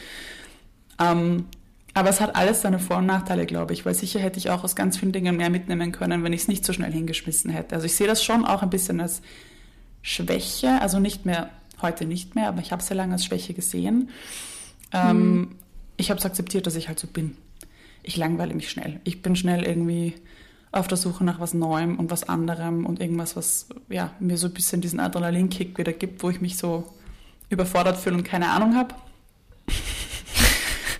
Ähm, 0.99 1.45
aber 1.93 2.09
es 2.09 2.21
hat 2.21 2.35
alles 2.35 2.61
seine 2.61 2.79
Vor- 2.79 2.97
und 2.97 3.07
Nachteile, 3.07 3.45
glaube 3.45 3.73
ich, 3.73 3.85
weil 3.85 3.95
sicher 3.95 4.19
hätte 4.19 4.37
ich 4.37 4.49
auch 4.49 4.63
aus 4.63 4.75
ganz 4.75 4.97
vielen 4.97 5.11
Dingen 5.11 5.35
mehr 5.35 5.49
mitnehmen 5.49 5.91
können, 5.91 6.23
wenn 6.23 6.31
ich 6.31 6.41
es 6.41 6.47
nicht 6.47 6.63
so 6.63 6.71
schnell 6.71 6.91
hingeschmissen 6.91 7.49
hätte. 7.49 7.75
Also 7.75 7.87
ich 7.87 7.95
sehe 7.95 8.07
das 8.07 8.23
schon 8.23 8.45
auch 8.45 8.61
ein 8.61 8.69
bisschen 8.69 9.01
als 9.01 9.21
Schwäche, 10.03 10.79
also 10.81 10.99
nicht 10.99 11.25
mehr, 11.25 11.49
heute 11.81 12.05
nicht 12.05 12.35
mehr, 12.35 12.47
aber 12.47 12.61
ich 12.61 12.71
habe 12.71 12.81
es 12.81 12.87
sehr 12.87 12.97
lange 12.97 13.13
als 13.13 13.25
Schwäche 13.25 13.53
gesehen. 13.53 14.09
Ähm, 14.91 15.35
mhm. 15.35 15.55
Ich 15.97 16.09
habe 16.09 16.19
es 16.19 16.25
akzeptiert, 16.25 16.67
dass 16.67 16.75
ich 16.75 16.87
halt 16.87 16.99
so 16.99 17.07
bin. 17.07 17.37
Ich 18.03 18.17
langweile 18.17 18.53
mich 18.53 18.69
schnell. 18.69 18.99
Ich 19.03 19.21
bin 19.21 19.35
schnell 19.35 19.63
irgendwie 19.63 20.13
auf 20.71 20.87
der 20.87 20.97
Suche 20.97 21.23
nach 21.23 21.39
was 21.39 21.53
Neuem 21.53 21.97
und 21.97 22.11
was 22.11 22.27
anderem 22.27 22.85
und 22.85 22.99
irgendwas, 22.99 23.35
was 23.35 23.67
ja, 23.89 24.11
mir 24.19 24.37
so 24.37 24.47
ein 24.47 24.53
bisschen 24.53 24.81
diesen 24.81 24.99
Adrenalinkick 24.99 25.77
wieder 25.77 25.93
gibt, 25.93 26.23
wo 26.23 26.29
ich 26.29 26.41
mich 26.41 26.57
so 26.57 26.93
überfordert 27.49 27.97
fühle 27.97 28.17
und 28.17 28.23
keine 28.23 28.49
Ahnung 28.49 28.75
habe. 28.75 28.93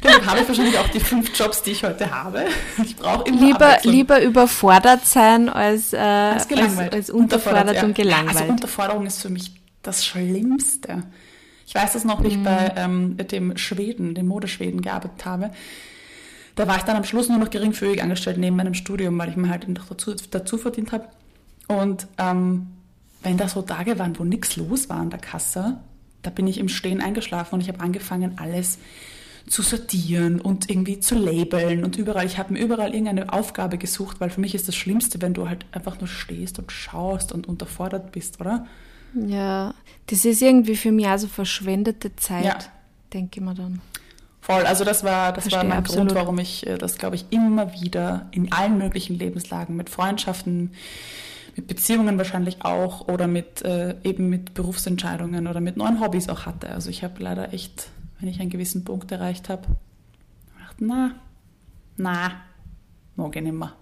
Deshalb 0.03 0.25
habe 0.25 0.39
ich 0.39 0.47
wahrscheinlich 0.47 0.77
auch 0.77 0.87
die 0.89 0.99
fünf 0.99 1.37
Jobs, 1.37 1.63
die 1.63 1.71
ich 1.71 1.83
heute 1.83 2.11
habe. 2.11 2.45
Ich 2.83 2.95
brauche 2.95 3.27
immer 3.27 3.39
lieber, 3.39 3.77
lieber 3.83 4.21
überfordert 4.21 5.05
sein 5.05 5.49
als, 5.49 5.91
äh, 5.91 5.97
als, 5.97 6.49
als, 6.49 6.77
als 6.77 7.09
unterfordert 7.09 7.75
ja. 7.75 7.83
und 7.83 7.95
gelangweilt. 7.95 8.37
Also 8.37 8.51
Unterforderung 8.51 9.05
ist 9.05 9.21
für 9.21 9.29
mich 9.29 9.51
das 9.87 10.05
Schlimmste. 10.05 11.03
Ich 11.65 11.75
weiß 11.75 11.93
das 11.93 12.03
noch, 12.03 12.23
wie 12.23 12.27
ich 12.27 12.37
mhm. 12.37 12.43
bei 12.43 12.73
ähm, 12.75 13.17
dem 13.17 13.57
Schweden, 13.57 14.15
dem 14.15 14.27
Modeschweden 14.27 14.81
gearbeitet 14.81 15.25
habe. 15.25 15.51
Da 16.55 16.67
war 16.67 16.77
ich 16.77 16.83
dann 16.83 16.97
am 16.97 17.03
Schluss 17.03 17.29
nur 17.29 17.37
noch 17.37 17.49
geringfügig 17.49 18.01
angestellt 18.01 18.37
neben 18.37 18.55
meinem 18.55 18.73
Studium, 18.73 19.17
weil 19.19 19.29
ich 19.29 19.35
mir 19.35 19.49
halt 19.49 19.67
noch 19.67 19.87
dazu, 19.87 20.15
dazu 20.31 20.57
verdient 20.57 20.91
habe. 20.91 21.07
Und 21.67 22.07
ähm, 22.17 22.67
wenn 23.21 23.37
da 23.37 23.47
so 23.47 23.61
Tage 23.61 23.99
waren, 23.99 24.17
wo 24.17 24.23
nichts 24.23 24.55
los 24.55 24.89
war 24.89 24.97
an 24.97 25.09
der 25.09 25.19
Kasse, 25.19 25.77
da 26.21 26.29
bin 26.29 26.47
ich 26.47 26.57
im 26.57 26.69
Stehen 26.69 27.01
eingeschlafen 27.01 27.55
und 27.55 27.61
ich 27.61 27.67
habe 27.67 27.81
angefangen, 27.81 28.37
alles 28.37 28.79
zu 29.47 29.61
sortieren 29.61 30.41
und 30.41 30.69
irgendwie 30.69 30.99
zu 30.99 31.15
labeln 31.15 31.85
und 31.85 31.97
überall. 31.97 32.25
Ich 32.25 32.37
habe 32.37 32.53
mir 32.53 32.59
überall 32.59 32.89
irgendeine 32.89 33.31
Aufgabe 33.31 33.77
gesucht, 33.77 34.19
weil 34.19 34.29
für 34.29 34.41
mich 34.41 34.55
ist 34.55 34.67
das 34.67 34.75
Schlimmste, 34.75 35.21
wenn 35.21 35.33
du 35.33 35.47
halt 35.47 35.65
einfach 35.71 35.99
nur 35.99 36.07
stehst 36.07 36.59
und 36.59 36.71
schaust 36.71 37.31
und 37.31 37.47
unterfordert 37.47 38.11
bist, 38.11 38.41
oder? 38.41 38.65
Ja, 39.13 39.73
das 40.07 40.25
ist 40.25 40.41
irgendwie 40.41 40.75
für 40.75 40.91
mich 40.91 41.07
also 41.07 41.27
verschwendete 41.27 42.15
Zeit, 42.15 42.45
ja. 42.45 42.57
denke 43.13 43.39
ich 43.39 43.45
mir 43.45 43.53
dann. 43.53 43.81
Voll, 44.41 44.65
also 44.65 44.85
das 44.85 45.03
war, 45.03 45.33
das 45.33 45.51
war 45.51 45.63
mein 45.63 45.79
absolut. 45.79 46.07
Grund, 46.07 46.19
warum 46.19 46.39
ich 46.39 46.65
äh, 46.65 46.77
das, 46.77 46.97
glaube 46.97 47.15
ich, 47.15 47.25
immer 47.31 47.73
wieder 47.73 48.27
in 48.31 48.51
allen 48.51 48.77
möglichen 48.77 49.17
Lebenslagen 49.17 49.75
mit 49.75 49.89
Freundschaften, 49.89 50.71
mit 51.55 51.67
Beziehungen 51.67 52.17
wahrscheinlich 52.17 52.63
auch 52.63 53.07
oder 53.09 53.27
mit 53.27 53.63
äh, 53.63 53.95
eben 54.03 54.29
mit 54.29 54.53
Berufsentscheidungen 54.53 55.47
oder 55.47 55.59
mit 55.59 55.75
neuen 55.75 55.99
Hobbys 55.99 56.29
auch 56.29 56.45
hatte. 56.45 56.69
Also 56.69 56.89
ich 56.89 57.03
habe 57.03 57.21
leider 57.21 57.53
echt 57.53 57.89
wenn 58.19 58.29
ich 58.29 58.39
einen 58.39 58.49
gewissen 58.49 58.83
Punkt 58.83 59.11
erreicht 59.11 59.49
habe, 59.49 59.67
gedacht, 60.53 60.77
na, 60.79 61.15
na, 61.97 62.31
nicht 63.15 63.53
mehr. 63.53 63.73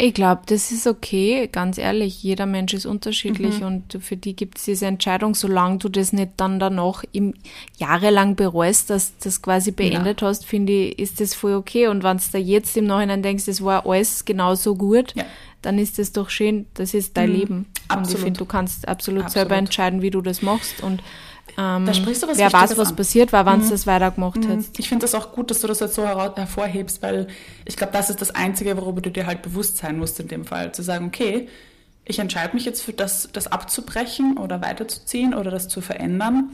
Ich 0.00 0.14
glaube, 0.14 0.42
das 0.46 0.70
ist 0.70 0.86
okay, 0.86 1.48
ganz 1.50 1.76
ehrlich. 1.76 2.22
Jeder 2.22 2.46
Mensch 2.46 2.72
ist 2.72 2.86
unterschiedlich 2.86 3.58
mhm. 3.58 3.66
und 3.66 3.98
für 4.00 4.16
die 4.16 4.36
gibt 4.36 4.58
es 4.58 4.64
diese 4.64 4.86
Entscheidung, 4.86 5.34
solange 5.34 5.78
du 5.78 5.88
das 5.88 6.12
nicht 6.12 6.32
dann 6.36 6.60
danach 6.60 7.02
im, 7.10 7.34
jahrelang 7.78 8.36
bereust, 8.36 8.90
dass 8.90 9.18
das 9.18 9.42
quasi 9.42 9.72
beendet 9.72 10.20
ja. 10.20 10.28
hast, 10.28 10.46
finde 10.46 10.72
ich, 10.72 11.00
ist 11.00 11.20
das 11.20 11.34
voll 11.34 11.54
okay. 11.54 11.88
Und 11.88 12.04
wenn 12.04 12.18
du 12.18 12.22
da 12.30 12.38
jetzt 12.38 12.76
im 12.76 12.86
Nachhinein 12.86 13.24
denkst, 13.24 13.46
das 13.46 13.64
war 13.64 13.86
alles 13.86 14.24
genauso 14.24 14.76
gut, 14.76 15.14
ja. 15.16 15.24
dann 15.62 15.80
ist 15.80 15.98
das 15.98 16.12
doch 16.12 16.30
schön, 16.30 16.66
das 16.74 16.94
ist 16.94 17.16
dein 17.16 17.30
mhm. 17.30 17.36
Leben. 17.36 17.66
Absolut. 17.88 18.06
Und 18.06 18.14
ich 18.14 18.24
finde, 18.24 18.38
du 18.38 18.44
kannst 18.44 18.86
absolut, 18.86 19.24
absolut, 19.24 19.32
selber 19.32 19.56
entscheiden, 19.56 20.00
wie 20.00 20.10
du 20.10 20.20
das 20.20 20.42
machst 20.42 20.80
und 20.80 21.02
ähm, 21.58 21.86
da 21.86 21.92
sprichst 21.92 22.22
du 22.22 22.28
was 22.28 22.38
wer 22.38 22.52
weiß, 22.52 22.78
was 22.78 22.90
an. 22.90 22.96
passiert 22.96 23.32
war, 23.32 23.44
wenn 23.44 23.58
mhm. 23.58 23.64
du 23.64 23.70
das 23.70 23.84
weitergemacht 23.84 24.36
mhm. 24.36 24.48
hättest. 24.48 24.78
Ich 24.78 24.88
finde 24.88 25.02
das 25.04 25.16
auch 25.16 25.32
gut, 25.32 25.50
dass 25.50 25.60
du 25.60 25.66
das 25.66 25.80
jetzt 25.80 25.94
so 25.94 26.06
hervorhebst, 26.06 27.02
weil 27.02 27.26
ich 27.64 27.76
glaube, 27.76 27.92
das 27.92 28.10
ist 28.10 28.20
das 28.20 28.32
Einzige, 28.32 28.76
worüber 28.76 29.00
du 29.00 29.10
dir 29.10 29.26
halt 29.26 29.42
bewusst 29.42 29.78
sein 29.78 29.98
musst 29.98 30.20
in 30.20 30.28
dem 30.28 30.44
Fall. 30.44 30.70
Zu 30.70 30.82
sagen, 30.82 31.06
okay, 31.06 31.48
ich 32.04 32.20
entscheide 32.20 32.54
mich 32.54 32.64
jetzt 32.64 32.82
für 32.82 32.92
das, 32.92 33.28
das 33.32 33.48
abzubrechen 33.48 34.38
oder 34.38 34.62
weiterzuziehen 34.62 35.34
oder 35.34 35.50
das 35.50 35.66
zu 35.66 35.80
verändern, 35.80 36.50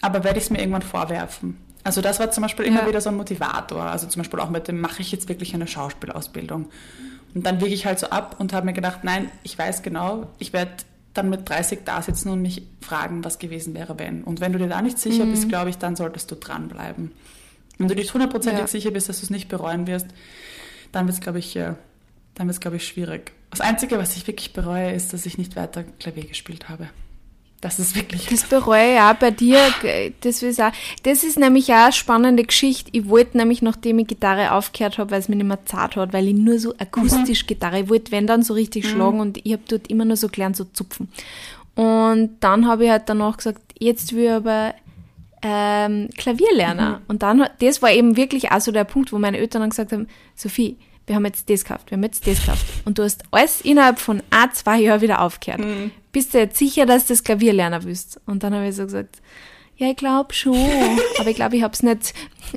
aber 0.00 0.22
werde 0.22 0.38
ich 0.38 0.44
es 0.44 0.50
mir 0.50 0.60
irgendwann 0.60 0.82
vorwerfen. 0.82 1.58
Also 1.82 2.00
das 2.00 2.20
war 2.20 2.30
zum 2.30 2.42
Beispiel 2.42 2.66
immer 2.66 2.82
ja. 2.82 2.88
wieder 2.88 3.00
so 3.00 3.08
ein 3.08 3.16
Motivator. 3.16 3.82
Also 3.82 4.06
zum 4.06 4.20
Beispiel 4.20 4.38
auch 4.38 4.50
mit 4.50 4.68
dem, 4.68 4.80
mache 4.80 5.02
ich 5.02 5.10
jetzt 5.10 5.28
wirklich 5.28 5.54
eine 5.54 5.66
Schauspielausbildung? 5.66 6.66
Und 7.34 7.46
dann 7.46 7.60
wiege 7.60 7.74
ich 7.74 7.84
halt 7.84 7.98
so 7.98 8.10
ab 8.10 8.36
und 8.38 8.52
habe 8.52 8.66
mir 8.66 8.74
gedacht, 8.74 9.00
nein, 9.02 9.30
ich 9.42 9.58
weiß 9.58 9.82
genau, 9.82 10.28
ich 10.38 10.52
werde 10.52 10.72
dann 11.18 11.30
mit 11.30 11.48
30 11.48 11.80
da 11.84 12.00
sitzen 12.00 12.30
und 12.30 12.40
mich 12.40 12.62
fragen, 12.80 13.24
was 13.24 13.38
gewesen 13.38 13.74
wäre, 13.74 13.98
wenn. 13.98 14.24
Und 14.24 14.40
wenn 14.40 14.52
du 14.52 14.58
dir 14.58 14.68
da 14.68 14.80
nicht 14.80 14.98
sicher 14.98 15.24
mhm. 15.24 15.32
bist, 15.32 15.48
glaube 15.48 15.70
ich, 15.70 15.78
dann 15.78 15.96
solltest 15.96 16.30
du 16.30 16.36
dranbleiben. 16.36 17.12
Wenn 17.76 17.88
du 17.88 17.94
dich 17.94 18.12
hundertprozentig 18.12 18.60
ja. 18.60 18.66
sicher 18.66 18.90
bist, 18.90 19.08
dass 19.08 19.20
du 19.20 19.24
es 19.24 19.30
nicht 19.30 19.48
bereuen 19.48 19.86
wirst, 19.86 20.06
dann 20.92 21.06
wird 21.06 21.16
es, 21.16 21.20
glaube 21.20 21.38
ich, 21.38 21.54
äh, 21.56 21.74
dann 22.34 22.46
wird 22.46 22.54
es, 22.54 22.60
glaube 22.60 22.76
ich, 22.76 22.86
schwierig. 22.86 23.32
Das 23.50 23.60
Einzige, 23.60 23.98
was 23.98 24.16
ich 24.16 24.26
wirklich 24.26 24.52
bereue, 24.52 24.92
ist, 24.92 25.12
dass 25.12 25.26
ich 25.26 25.38
nicht 25.38 25.56
weiter 25.56 25.84
Klavier 25.84 26.24
gespielt 26.24 26.68
habe. 26.68 26.88
Das 27.60 27.80
ist 27.80 27.96
wirklich. 27.96 28.26
Das 28.26 28.44
bereue 28.44 28.94
ich 28.94 29.00
auch 29.00 29.14
bei 29.14 29.32
dir. 29.32 29.58
Das, 30.20 30.42
ist 30.42 30.60
auch, 30.60 30.70
das 31.02 31.24
ist 31.24 31.38
nämlich 31.38 31.70
auch 31.70 31.86
eine 31.86 31.92
spannende 31.92 32.44
Geschichte. 32.44 32.90
Ich 32.92 33.08
wollte 33.08 33.36
nämlich, 33.36 33.62
nachdem 33.62 33.98
ich 33.98 34.06
Gitarre 34.06 34.52
aufgehört 34.52 34.98
habe, 34.98 35.10
weil 35.10 35.18
es 35.18 35.28
mir 35.28 35.34
nicht 35.34 35.46
mehr 35.46 35.64
zart 35.64 35.96
hat, 35.96 36.12
weil 36.12 36.28
ich 36.28 36.34
nur 36.34 36.60
so 36.60 36.74
akustisch 36.78 37.42
mhm. 37.42 37.46
Gitarre, 37.48 37.80
ich 37.80 37.88
wollte, 37.88 38.12
wenn 38.12 38.28
dann 38.28 38.42
so 38.42 38.54
richtig 38.54 38.84
mhm. 38.84 38.88
schlagen 38.88 39.20
und 39.20 39.44
ich 39.44 39.52
habe 39.52 39.62
dort 39.68 39.88
immer 39.88 40.04
nur 40.04 40.16
so 40.16 40.28
gelernt, 40.28 40.56
so 40.56 40.64
zupfen. 40.64 41.08
Und 41.74 42.36
dann 42.40 42.66
habe 42.66 42.84
ich 42.84 42.90
halt 42.90 43.04
danach 43.06 43.36
gesagt, 43.36 43.60
jetzt 43.78 44.12
will 44.12 44.24
ich 44.24 44.30
aber 44.30 44.74
ähm, 45.42 46.08
Klavier 46.16 46.54
lernen. 46.54 46.90
Mhm. 46.90 46.98
Und 47.08 47.22
dann, 47.22 47.44
das 47.60 47.82
war 47.82 47.90
eben 47.90 48.16
wirklich 48.16 48.52
auch 48.52 48.60
so 48.60 48.70
der 48.70 48.84
Punkt, 48.84 49.12
wo 49.12 49.18
meine 49.18 49.38
Eltern 49.38 49.62
dann 49.62 49.70
gesagt 49.70 49.92
haben, 49.92 50.06
Sophie, 50.36 50.76
wir 51.08 51.16
haben 51.16 51.24
jetzt 51.24 51.48
das 51.50 51.64
gekauft, 51.64 51.90
wir 51.90 51.96
haben 51.96 52.04
jetzt 52.04 52.26
das 52.26 52.40
gekauft. 52.40 52.64
Und 52.84 52.98
du 52.98 53.02
hast 53.02 53.24
alles 53.30 53.60
innerhalb 53.62 53.98
von 53.98 54.22
ein, 54.30 54.52
zwei 54.52 54.80
Jahren 54.80 55.00
wieder 55.00 55.20
aufgehört. 55.22 55.60
Mhm. 55.60 55.90
Bist 56.12 56.34
du 56.34 56.38
jetzt 56.38 56.58
sicher, 56.58 56.86
dass 56.86 57.06
du 57.06 57.12
das 57.14 57.24
Klavier 57.24 57.52
lernen 57.52 57.82
willst? 57.84 58.20
Und 58.26 58.42
dann 58.42 58.54
habe 58.54 58.68
ich 58.68 58.76
so 58.76 58.84
gesagt, 58.84 59.20
ja, 59.78 59.88
ich 59.88 59.96
glaube 59.96 60.34
schon. 60.34 60.56
Aber 61.18 61.30
ich 61.30 61.36
glaube, 61.36 61.56
ich 61.56 61.62
habe 61.62 61.72
es 61.72 61.82
nicht 61.82 62.12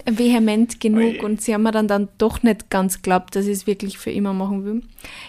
vehement 0.06 0.80
genug 0.80 1.04
Oi. 1.04 1.20
und 1.22 1.42
sie 1.42 1.54
haben 1.54 1.62
mir 1.64 1.72
dann, 1.72 1.88
dann 1.88 2.10
doch 2.18 2.42
nicht 2.44 2.70
ganz 2.70 2.98
geglaubt, 2.98 3.36
dass 3.36 3.46
ich 3.46 3.52
es 3.52 3.68
wirklich 3.68 3.98
für 3.98 4.10
immer 4.12 4.34
machen 4.34 4.66
will. 4.66 4.82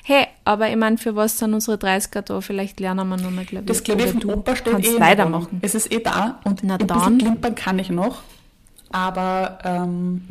Hey, 0.04 0.26
aber 0.44 0.70
ich 0.70 0.76
meine, 0.76 0.98
für 0.98 1.16
was 1.16 1.38
sind 1.38 1.52
unsere 1.52 1.76
30er 1.76 2.22
da? 2.22 2.40
Vielleicht 2.40 2.80
lernen 2.80 3.08
wir 3.08 3.16
noch 3.16 3.30
mal 3.30 3.44
Klavier. 3.44 3.66
Das 3.66 3.84
Klavier 3.84 4.08
von 4.08 4.24
Opa 4.24 4.56
steht 4.56 4.72
kannst 4.72 4.88
eh 4.88 5.00
weitermachen. 5.00 5.58
Es 5.62 5.74
ist 5.74 5.92
eh 5.92 5.98
da 6.00 6.40
und 6.44 6.60
Na 6.62 6.76
ein 6.76 6.86
dann. 6.86 6.98
bisschen 6.98 7.18
klimpern 7.18 7.54
kann 7.54 7.78
ich 7.78 7.90
noch. 7.90 8.22
Aber 8.90 9.58
ähm, 9.64 10.22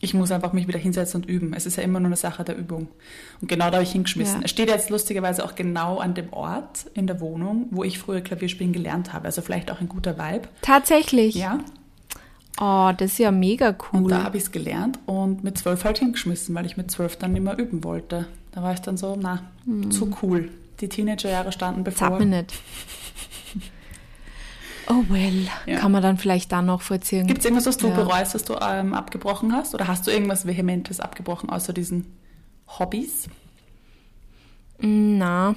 ich 0.00 0.12
muss 0.12 0.30
einfach 0.30 0.52
mich 0.52 0.68
wieder 0.68 0.78
hinsetzen 0.78 1.22
und 1.22 1.28
üben. 1.28 1.54
Es 1.54 1.64
ist 1.64 1.76
ja 1.76 1.82
immer 1.82 2.00
nur 2.00 2.08
eine 2.08 2.16
Sache 2.16 2.44
der 2.44 2.56
Übung. 2.56 2.88
Und 3.40 3.48
genau 3.48 3.66
da 3.66 3.74
habe 3.74 3.82
ich 3.82 3.92
hingeschmissen. 3.92 4.40
Ja. 4.40 4.44
Es 4.44 4.50
steht 4.50 4.68
jetzt 4.68 4.90
lustigerweise 4.90 5.44
auch 5.44 5.54
genau 5.54 5.98
an 5.98 6.14
dem 6.14 6.32
Ort 6.32 6.86
in 6.94 7.06
der 7.06 7.20
Wohnung, 7.20 7.68
wo 7.70 7.82
ich 7.82 7.98
früher 7.98 8.20
Klavierspielen 8.20 8.72
gelernt 8.72 9.12
habe. 9.12 9.24
Also 9.24 9.40
vielleicht 9.40 9.70
auch 9.70 9.80
ein 9.80 9.88
guter 9.88 10.18
Vibe. 10.18 10.48
Tatsächlich? 10.60 11.34
Ja. 11.34 11.60
Oh, 12.60 12.92
das 12.96 13.12
ist 13.12 13.18
ja 13.18 13.30
mega 13.30 13.74
cool. 13.92 14.04
Und 14.04 14.10
da 14.10 14.22
habe 14.22 14.36
ich 14.36 14.44
es 14.44 14.52
gelernt 14.52 14.98
und 15.06 15.44
mit 15.44 15.58
zwölf 15.58 15.84
halt 15.84 15.98
hingeschmissen, 15.98 16.54
weil 16.54 16.64
ich 16.64 16.76
mit 16.76 16.90
zwölf 16.90 17.16
dann 17.16 17.32
nicht 17.32 17.42
mehr 17.42 17.58
üben 17.58 17.84
wollte. 17.84 18.26
Da 18.52 18.62
war 18.62 18.72
ich 18.72 18.80
dann 18.80 18.96
so, 18.96 19.16
na, 19.20 19.42
mhm. 19.66 19.90
zu 19.90 20.10
cool. 20.22 20.50
Die 20.80 20.88
Teenagerjahre 20.88 21.52
standen 21.52 21.84
bevor. 21.84 22.10
Sag 22.10 22.18
mir 22.18 22.26
nicht. 22.26 22.54
Oh 24.88 25.04
well, 25.08 25.48
ja. 25.66 25.78
kann 25.78 25.90
man 25.90 26.02
dann 26.02 26.16
vielleicht 26.16 26.52
da 26.52 26.62
noch 26.62 26.80
vorziehen. 26.80 27.26
Gibt 27.26 27.40
es 27.40 27.44
irgendwas, 27.44 27.66
was 27.66 27.76
du 27.76 27.88
ja. 27.88 27.94
bereust, 27.94 28.34
dass 28.34 28.44
du 28.44 28.54
ähm, 28.60 28.94
abgebrochen 28.94 29.52
hast? 29.52 29.74
Oder 29.74 29.88
hast 29.88 30.06
du 30.06 30.10
irgendwas 30.10 30.46
Vehementes 30.46 31.00
abgebrochen, 31.00 31.50
außer 31.50 31.72
diesen 31.72 32.16
Hobbys? 32.78 33.28
Na, 34.78 35.56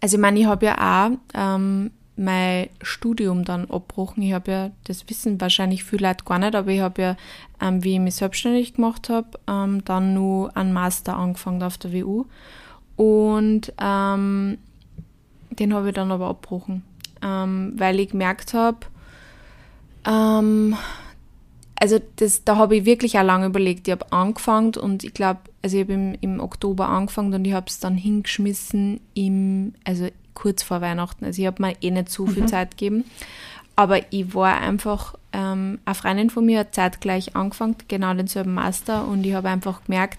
also 0.00 0.16
ich 0.16 0.20
meine, 0.20 0.38
ich 0.38 0.46
habe 0.46 0.66
ja 0.66 1.08
auch 1.08 1.10
ähm, 1.34 1.90
mein 2.16 2.68
Studium 2.82 3.44
dann 3.44 3.62
abgebrochen. 3.62 4.22
Ich 4.22 4.32
habe 4.32 4.50
ja, 4.50 4.70
das 4.84 5.08
wissen 5.08 5.40
wahrscheinlich 5.40 5.82
viele 5.82 6.08
Leute 6.08 6.24
gar 6.24 6.38
nicht, 6.38 6.54
aber 6.54 6.70
ich 6.70 6.80
habe 6.80 7.02
ja, 7.02 7.16
ähm, 7.60 7.82
wie 7.82 7.94
ich 7.94 8.00
mich 8.00 8.14
selbstständig 8.14 8.74
gemacht 8.74 9.08
habe, 9.08 9.40
ähm, 9.48 9.84
dann 9.84 10.14
nur 10.14 10.56
einen 10.56 10.72
Master 10.72 11.16
angefangen 11.16 11.62
auf 11.62 11.78
der 11.78 11.92
WU. 11.92 12.26
Und 12.94 13.72
ähm, 13.80 14.58
den 15.50 15.74
habe 15.74 15.88
ich 15.88 15.94
dann 15.94 16.12
aber 16.12 16.28
abgebrochen 16.28 16.84
ähm, 17.22 17.72
weil 17.76 18.00
ich 18.00 18.10
gemerkt 18.10 18.54
habe, 18.54 18.78
ähm, 20.06 20.76
also 21.80 21.98
das, 22.16 22.44
da 22.44 22.56
habe 22.56 22.76
ich 22.76 22.84
wirklich 22.84 23.18
auch 23.18 23.24
lange 23.24 23.46
überlegt. 23.46 23.88
Ich 23.88 23.92
habe 23.92 24.12
angefangen 24.12 24.74
und 24.76 25.02
ich 25.02 25.14
glaube, 25.14 25.40
also 25.62 25.78
ich 25.78 25.84
habe 25.84 25.94
im, 25.94 26.14
im 26.20 26.40
Oktober 26.40 26.88
angefangen 26.88 27.32
und 27.32 27.44
ich 27.46 27.54
habe 27.54 27.66
es 27.68 27.80
dann 27.80 27.96
hingeschmissen 27.96 29.00
im, 29.14 29.72
also 29.84 30.08
kurz 30.34 30.62
vor 30.62 30.82
Weihnachten. 30.82 31.24
Also 31.24 31.40
ich 31.40 31.46
habe 31.46 31.62
mir 31.62 31.74
eh 31.80 31.90
nicht 31.90 32.10
so 32.10 32.26
viel 32.26 32.42
mhm. 32.42 32.48
Zeit 32.48 32.72
gegeben. 32.72 33.04
Aber 33.76 34.12
ich 34.12 34.34
war 34.34 34.58
einfach, 34.58 35.14
ähm, 35.32 35.78
eine 35.86 35.94
Freundin 35.94 36.28
von 36.28 36.44
mir 36.44 36.60
hat 36.60 36.74
zeitgleich 36.74 37.34
angefangen, 37.34 37.76
genau 37.88 38.12
denselben 38.12 38.52
Master 38.52 39.08
und 39.08 39.24
ich 39.24 39.32
habe 39.32 39.48
einfach 39.48 39.84
gemerkt, 39.84 40.18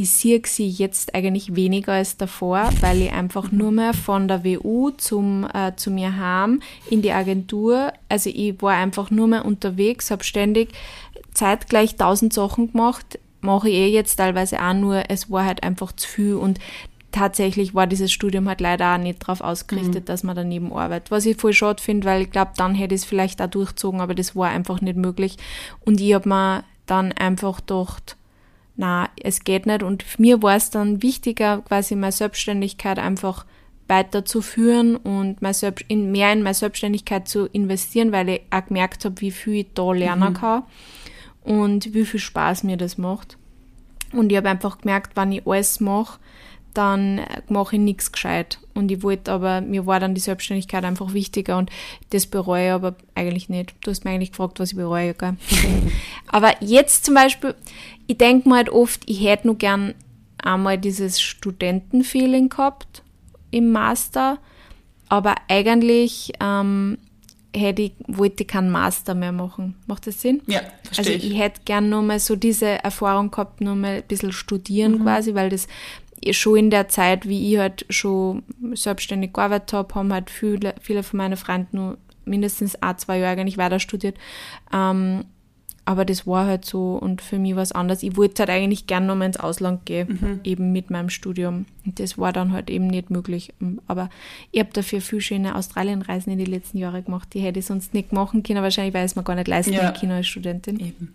ich 0.00 0.10
sehe 0.12 0.40
sie 0.46 0.66
jetzt 0.66 1.14
eigentlich 1.14 1.54
weniger 1.54 1.92
als 1.92 2.16
davor, 2.16 2.70
weil 2.80 3.02
ich 3.02 3.12
einfach 3.12 3.52
nur 3.52 3.70
mehr 3.70 3.92
von 3.92 4.28
der 4.28 4.46
WU 4.46 4.92
zum, 4.92 5.46
äh, 5.52 5.76
zu 5.76 5.90
mir 5.90 6.16
heim 6.16 6.62
in 6.88 7.02
die 7.02 7.12
Agentur, 7.12 7.92
also 8.08 8.30
ich 8.32 8.62
war 8.62 8.72
einfach 8.72 9.10
nur 9.10 9.26
mehr 9.26 9.44
unterwegs, 9.44 10.10
habe 10.10 10.24
ständig 10.24 10.70
zeitgleich 11.34 11.96
tausend 11.96 12.32
Sachen 12.32 12.72
gemacht, 12.72 13.18
mache 13.42 13.68
ich 13.68 13.74
eh 13.74 13.88
jetzt 13.88 14.16
teilweise 14.16 14.62
auch 14.62 14.72
nur, 14.72 15.02
es 15.10 15.30
war 15.30 15.44
halt 15.44 15.62
einfach 15.62 15.92
zu 15.92 16.08
viel 16.08 16.34
und 16.34 16.58
tatsächlich 17.12 17.74
war 17.74 17.86
dieses 17.86 18.10
Studium 18.10 18.48
halt 18.48 18.62
leider 18.62 18.94
auch 18.94 18.98
nicht 18.98 19.22
darauf 19.22 19.42
ausgerichtet, 19.42 20.04
mhm. 20.04 20.06
dass 20.06 20.22
man 20.22 20.34
daneben 20.34 20.72
arbeitet. 20.72 21.10
Was 21.10 21.26
ich 21.26 21.36
voll 21.36 21.52
schade 21.52 21.82
finde, 21.82 22.06
weil 22.06 22.22
ich 22.22 22.30
glaube, 22.30 22.52
dann 22.56 22.74
hätte 22.74 22.94
ich 22.94 23.02
es 23.02 23.06
vielleicht 23.06 23.42
auch 23.42 23.48
durchzogen, 23.48 24.00
aber 24.00 24.14
das 24.14 24.34
war 24.34 24.48
einfach 24.48 24.80
nicht 24.80 24.96
möglich. 24.96 25.36
Und 25.84 26.00
ich 26.00 26.14
habe 26.14 26.26
mir 26.26 26.64
dann 26.86 27.12
einfach 27.12 27.58
gedacht, 27.58 28.16
na, 28.76 29.08
es 29.22 29.44
geht 29.44 29.66
nicht. 29.66 29.82
Und 29.82 30.18
mir 30.18 30.42
war 30.42 30.56
es 30.56 30.70
dann 30.70 31.02
wichtiger, 31.02 31.62
quasi 31.62 31.96
meine 31.96 32.12
Selbstständigkeit 32.12 32.98
einfach 32.98 33.44
weiterzuführen 33.88 34.96
und 34.96 35.42
mehr 35.42 35.72
in 35.88 36.12
meine 36.12 36.54
Selbstständigkeit 36.54 37.28
zu 37.28 37.46
investieren, 37.46 38.12
weil 38.12 38.28
ich 38.28 38.42
auch 38.50 38.66
gemerkt 38.66 39.04
habe, 39.04 39.20
wie 39.20 39.32
viel 39.32 39.54
ich 39.54 39.66
da 39.74 39.92
lernen 39.92 40.30
mhm. 40.30 40.36
kann 40.36 40.62
und 41.42 41.92
wie 41.92 42.04
viel 42.04 42.20
Spaß 42.20 42.62
mir 42.62 42.76
das 42.76 42.98
macht. 42.98 43.36
Und 44.12 44.30
ich 44.30 44.38
habe 44.38 44.48
einfach 44.48 44.78
gemerkt, 44.78 45.16
wenn 45.16 45.32
ich 45.32 45.46
alles 45.46 45.80
mache, 45.80 46.18
dann 46.74 47.20
mache 47.48 47.76
ich 47.76 47.82
nichts 47.82 48.12
gescheit. 48.12 48.58
Und 48.74 48.90
ich 48.90 49.02
wollte 49.02 49.32
aber, 49.32 49.60
mir 49.60 49.86
war 49.86 50.00
dann 50.00 50.14
die 50.14 50.20
Selbstständigkeit 50.20 50.84
einfach 50.84 51.12
wichtiger 51.12 51.58
und 51.58 51.70
das 52.10 52.26
bereue 52.26 52.68
ich 52.68 52.72
aber 52.72 52.94
eigentlich 53.14 53.48
nicht. 53.48 53.74
Du 53.82 53.90
hast 53.90 54.04
mir 54.04 54.12
eigentlich 54.12 54.30
gefragt, 54.30 54.60
was 54.60 54.70
ich 54.70 54.76
bereue, 54.76 55.14
gell? 55.14 55.36
aber 56.26 56.54
jetzt 56.60 57.04
zum 57.04 57.14
Beispiel, 57.14 57.54
ich 58.06 58.18
denke 58.18 58.48
mir 58.48 58.56
halt 58.56 58.70
oft, 58.70 59.02
ich 59.06 59.24
hätte 59.24 59.48
nur 59.48 59.56
gern 59.56 59.94
einmal 60.42 60.78
dieses 60.78 61.20
Studentenfeeling 61.20 62.48
gehabt 62.48 63.02
im 63.50 63.72
Master, 63.72 64.38
aber 65.08 65.34
eigentlich 65.48 66.32
ähm, 66.40 66.98
hätte 67.54 67.82
ich, 67.82 67.92
wollte 68.06 68.44
ich 68.44 68.48
keinen 68.48 68.70
Master 68.70 69.14
mehr 69.14 69.32
machen. 69.32 69.74
Macht 69.86 70.06
das 70.06 70.20
Sinn? 70.20 70.40
Ja, 70.46 70.60
verstehe 70.82 71.14
Also 71.14 71.26
ich, 71.26 71.32
ich 71.32 71.38
hätte 71.38 71.62
gern 71.64 71.90
nur 71.90 72.02
mal 72.02 72.20
so 72.20 72.36
diese 72.36 72.66
Erfahrung 72.66 73.30
gehabt, 73.30 73.60
nur 73.60 73.74
mal 73.74 73.96
ein 73.96 74.02
bisschen 74.06 74.32
studieren 74.32 74.98
mhm. 74.98 75.02
quasi, 75.02 75.34
weil 75.34 75.50
das 75.50 75.66
schon 76.32 76.56
in 76.56 76.70
der 76.70 76.88
Zeit, 76.88 77.28
wie 77.28 77.52
ich 77.52 77.58
halt 77.58 77.86
schon 77.88 78.42
selbstständig 78.74 79.32
gearbeitet 79.32 79.72
habe, 79.72 79.94
haben 79.94 80.12
halt 80.12 80.30
viele, 80.30 80.74
viele 80.80 81.02
von 81.02 81.18
meinen 81.18 81.36
Freunden 81.36 81.76
nur 81.76 81.98
mindestens 82.24 82.76
ein, 82.76 82.98
zwei 82.98 83.18
Jahre 83.18 83.44
nicht 83.44 83.58
weiter 83.58 83.80
studiert. 83.80 84.16
Ähm, 84.72 85.24
aber 85.86 86.04
das 86.04 86.26
war 86.26 86.46
halt 86.46 86.64
so 86.64 86.94
und 86.94 87.20
für 87.20 87.38
mich 87.38 87.56
war 87.56 87.62
es 87.62 87.72
anders. 87.72 88.02
Ich 88.02 88.16
wollte 88.16 88.42
halt 88.42 88.50
eigentlich 88.50 88.86
gerne 88.86 89.06
nochmal 89.06 89.26
ins 89.26 89.40
Ausland 89.40 89.86
gehen, 89.86 90.18
mhm. 90.20 90.40
eben 90.44 90.72
mit 90.72 90.90
meinem 90.90 91.10
Studium. 91.10 91.66
Und 91.84 91.98
das 91.98 92.16
war 92.16 92.32
dann 92.32 92.52
halt 92.52 92.70
eben 92.70 92.86
nicht 92.86 93.10
möglich. 93.10 93.52
Aber 93.88 94.08
ich 94.52 94.60
habe 94.60 94.70
dafür 94.72 95.00
viel 95.00 95.20
schöne 95.20 95.56
Australienreisen 95.56 96.32
in 96.32 96.38
den 96.38 96.46
letzten 96.46 96.78
Jahren 96.78 97.04
gemacht. 97.04 97.30
Die 97.34 97.40
hätte 97.40 97.58
ich 97.58 97.66
sonst 97.66 97.92
nicht 97.92 98.12
machen 98.12 98.44
können, 98.44 98.62
wahrscheinlich, 98.62 98.94
weil 98.94 99.04
es 99.04 99.16
mir 99.16 99.24
gar 99.24 99.34
nicht 99.34 99.48
leisten 99.48 99.72
ja. 99.72 99.90
kann 99.90 100.12
als 100.12 100.28
Studentin. 100.28 100.78
Eben. 100.78 101.14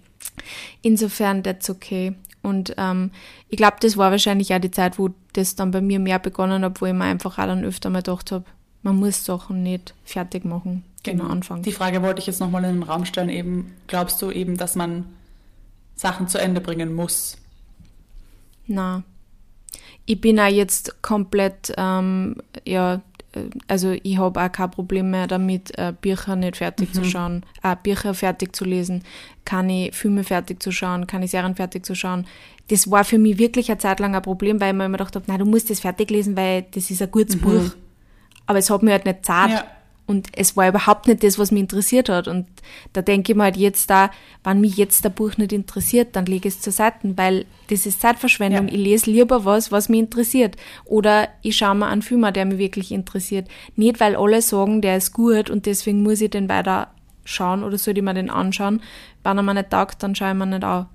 Insofern, 0.82 1.44
that's 1.44 1.70
okay. 1.70 2.14
Und 2.46 2.76
ähm, 2.78 3.12
ich 3.50 3.58
glaube, 3.58 3.78
das 3.80 3.98
war 3.98 4.12
wahrscheinlich 4.12 4.54
auch 4.54 4.60
die 4.60 4.72
Zeit, 4.72 5.00
wo 5.00 5.10
das 5.34 5.56
dann 5.56 5.72
bei 5.72 5.82
mir 5.82 6.00
mehr 6.00 6.20
begonnen 6.20 6.64
hat, 6.64 6.80
wo 6.80 6.86
ich 6.86 6.94
mir 6.94 7.06
einfach 7.06 7.40
auch 7.40 7.46
dann 7.48 7.64
öfter 7.64 7.90
mal 7.90 8.00
gedacht 8.00 8.32
habe, 8.32 8.46
man 8.84 8.98
muss 8.98 9.26
Sachen 9.26 9.64
nicht 9.64 9.96
fertig 10.04 10.46
machen, 10.46 10.84
genau. 11.02 11.26
Anfang. 11.26 11.64
Die 11.64 11.72
Frage 11.72 12.04
wollte 12.04 12.20
ich 12.20 12.28
jetzt 12.28 12.40
nochmal 12.40 12.64
in 12.66 12.76
den 12.76 12.84
Raum 12.84 13.06
stellen. 13.06 13.30
Eben, 13.30 13.74
glaubst 13.88 14.22
du 14.22 14.30
eben, 14.30 14.58
dass 14.58 14.76
man 14.76 15.06
Sachen 15.96 16.28
zu 16.28 16.38
Ende 16.38 16.62
bringen 16.62 16.94
muss? 16.94 17.38
Na, 18.68 19.02
ich 20.06 20.22
bin 20.22 20.40
auch 20.40 20.48
jetzt 20.48 21.02
komplett, 21.02 21.74
ähm, 21.78 22.36
ja, 22.64 23.02
also 23.68 23.96
ich 24.04 24.18
habe 24.18 24.42
auch 24.42 24.52
kein 24.52 24.72
Problem 24.72 25.12
mehr 25.12 25.28
damit, 25.28 25.78
äh, 25.78 25.94
Bücher 26.00 26.36
nicht 26.36 26.58
fertig 26.58 26.90
mhm. 26.90 26.94
zu 26.94 27.04
schauen, 27.06 27.44
äh, 27.64 27.76
Bücher 27.82 28.14
fertig 28.14 28.56
zu 28.56 28.66
lesen, 28.66 29.04
kann 29.44 29.70
ich 29.70 29.96
Filme 29.96 30.24
fertig 30.24 30.62
zu 30.62 30.72
schauen, 30.72 31.08
kann 31.08 31.24
ich 31.24 31.32
Serien 31.32 31.56
fertig 31.56 31.86
zu 31.86 31.96
schauen. 31.96 32.26
Das 32.70 32.90
war 32.90 33.04
für 33.04 33.18
mich 33.18 33.38
wirklich 33.38 33.70
eine 33.70 33.78
Zeit 33.78 34.00
lang 34.00 34.16
ein 34.16 34.22
Problem, 34.22 34.60
weil 34.60 34.72
ich 34.72 34.76
mir 34.76 34.86
immer 34.86 34.98
gedacht 34.98 35.16
habe, 35.16 35.26
nein, 35.28 35.40
du 35.40 35.46
musst 35.46 35.70
das 35.70 35.80
fertig 35.80 36.10
lesen, 36.10 36.36
weil 36.36 36.66
das 36.72 36.90
ist 36.90 37.02
ein 37.02 37.12
gutes 37.12 37.36
mhm. 37.38 37.42
Buch. 37.42 37.72
Aber 38.48 38.60
es 38.60 38.70
hat 38.70 38.84
mir 38.84 38.92
halt 38.92 39.06
nicht 39.06 39.26
zart. 39.26 39.52
Ja. 39.52 39.66
Und 40.08 40.28
es 40.34 40.56
war 40.56 40.70
überhaupt 40.70 41.08
nicht 41.08 41.24
das, 41.24 41.40
was 41.40 41.52
mich 41.52 41.62
interessiert 41.62 42.10
hat. 42.10 42.28
Und 42.28 42.46
da 42.94 43.02
denke 43.02 43.32
ich 43.32 43.36
mir 43.36 43.44
halt 43.44 43.58
jetzt 43.58 43.90
da, 43.90 44.12
wenn 44.44 44.62
mich 44.62 44.78
jetzt 44.78 45.04
der 45.04 45.10
Buch 45.10 45.38
nicht 45.38 45.52
interessiert, 45.52 46.16
dann 46.16 46.28
lege 46.28 46.48
ich 46.48 46.56
es 46.56 46.62
zur 46.62 46.74
Seite, 46.74 47.18
weil 47.18 47.46
das 47.70 47.88
ist 47.88 48.02
Zeitverschwendung. 48.02 48.68
Ja. 48.68 48.74
Ich 48.74 48.80
lese 48.80 49.10
lieber 49.10 49.46
was, 49.46 49.72
was 49.72 49.90
mich 49.90 50.00
interessiert. 50.00 50.58
Oder 50.86 51.30
ich 51.42 51.58
schaue 51.58 51.76
mir 51.76 51.88
einen 51.88 52.04
Film 52.04 52.24
an, 52.24 52.34
der 52.34 52.46
mich 52.46 52.60
wirklich 52.60 52.92
interessiert. 52.92 53.48
Nicht, 53.76 54.00
weil 54.00 54.16
alle 54.16 54.42
sagen, 54.42 54.82
der 54.82 54.98
ist 54.98 55.12
gut 55.12 55.50
und 55.50 55.66
deswegen 55.66 56.04
muss 56.04 56.22
ich 56.22 56.30
den 56.30 56.50
weiter 56.50 56.90
schauen 57.24 57.64
oder 57.64 57.78
soll 57.80 57.98
ich 57.98 58.04
mir 58.04 58.14
den 58.14 58.30
anschauen. 58.30 58.82
Wenn 59.24 59.38
er 59.38 59.44
mir 59.44 59.56
nicht 59.56 59.72
taugt, 59.72 60.04
dann 60.04 60.14
schaue 60.14 60.30
ich 60.30 60.36
mir 60.36 60.46
nicht 60.46 60.64
an. 60.64 60.86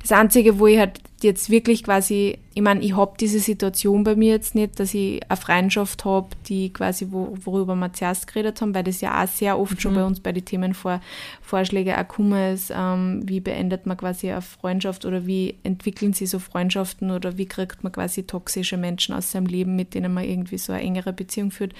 Das 0.00 0.12
Einzige, 0.12 0.58
wo 0.58 0.66
ich 0.66 0.78
halt 0.78 1.00
jetzt 1.22 1.50
wirklich 1.50 1.82
quasi, 1.82 2.38
ich 2.54 2.62
meine, 2.62 2.80
ich 2.80 2.94
habe 2.94 3.14
diese 3.18 3.40
Situation 3.40 4.04
bei 4.04 4.14
mir 4.14 4.32
jetzt 4.32 4.54
nicht, 4.54 4.78
dass 4.78 4.92
ich 4.92 5.20
eine 5.28 5.36
Freundschaft 5.36 6.04
habe, 6.04 6.28
die 6.46 6.72
quasi, 6.72 7.08
wo, 7.10 7.36
worüber 7.42 7.74
wir 7.74 7.92
zuerst 7.92 8.26
geredet 8.26 8.60
haben, 8.60 8.74
weil 8.74 8.84
das 8.84 9.00
ja 9.00 9.22
auch 9.22 9.28
sehr 9.28 9.58
oft 9.58 9.72
mhm. 9.72 9.80
schon 9.80 9.94
bei 9.94 10.04
uns 10.04 10.20
bei 10.20 10.32
den 10.32 10.44
Themen 10.44 10.74
vor, 10.74 11.00
Vorschläge 11.40 11.94
auch 11.94 12.06
gekommen 12.06 12.52
ist, 12.52 12.72
ähm, 12.74 13.22
wie 13.24 13.40
beendet 13.40 13.86
man 13.86 13.96
quasi 13.96 14.30
eine 14.30 14.42
Freundschaft 14.42 15.04
oder 15.06 15.26
wie 15.26 15.56
entwickeln 15.62 16.12
sie 16.12 16.26
so 16.26 16.38
Freundschaften 16.38 17.10
oder 17.10 17.38
wie 17.38 17.46
kriegt 17.46 17.82
man 17.82 17.92
quasi 17.92 18.24
toxische 18.24 18.76
Menschen 18.76 19.14
aus 19.14 19.32
seinem 19.32 19.46
Leben, 19.46 19.74
mit 19.74 19.94
denen 19.94 20.12
man 20.12 20.24
irgendwie 20.24 20.58
so 20.58 20.72
eine 20.72 20.82
engere 20.82 21.14
Beziehung 21.14 21.50
führt. 21.50 21.72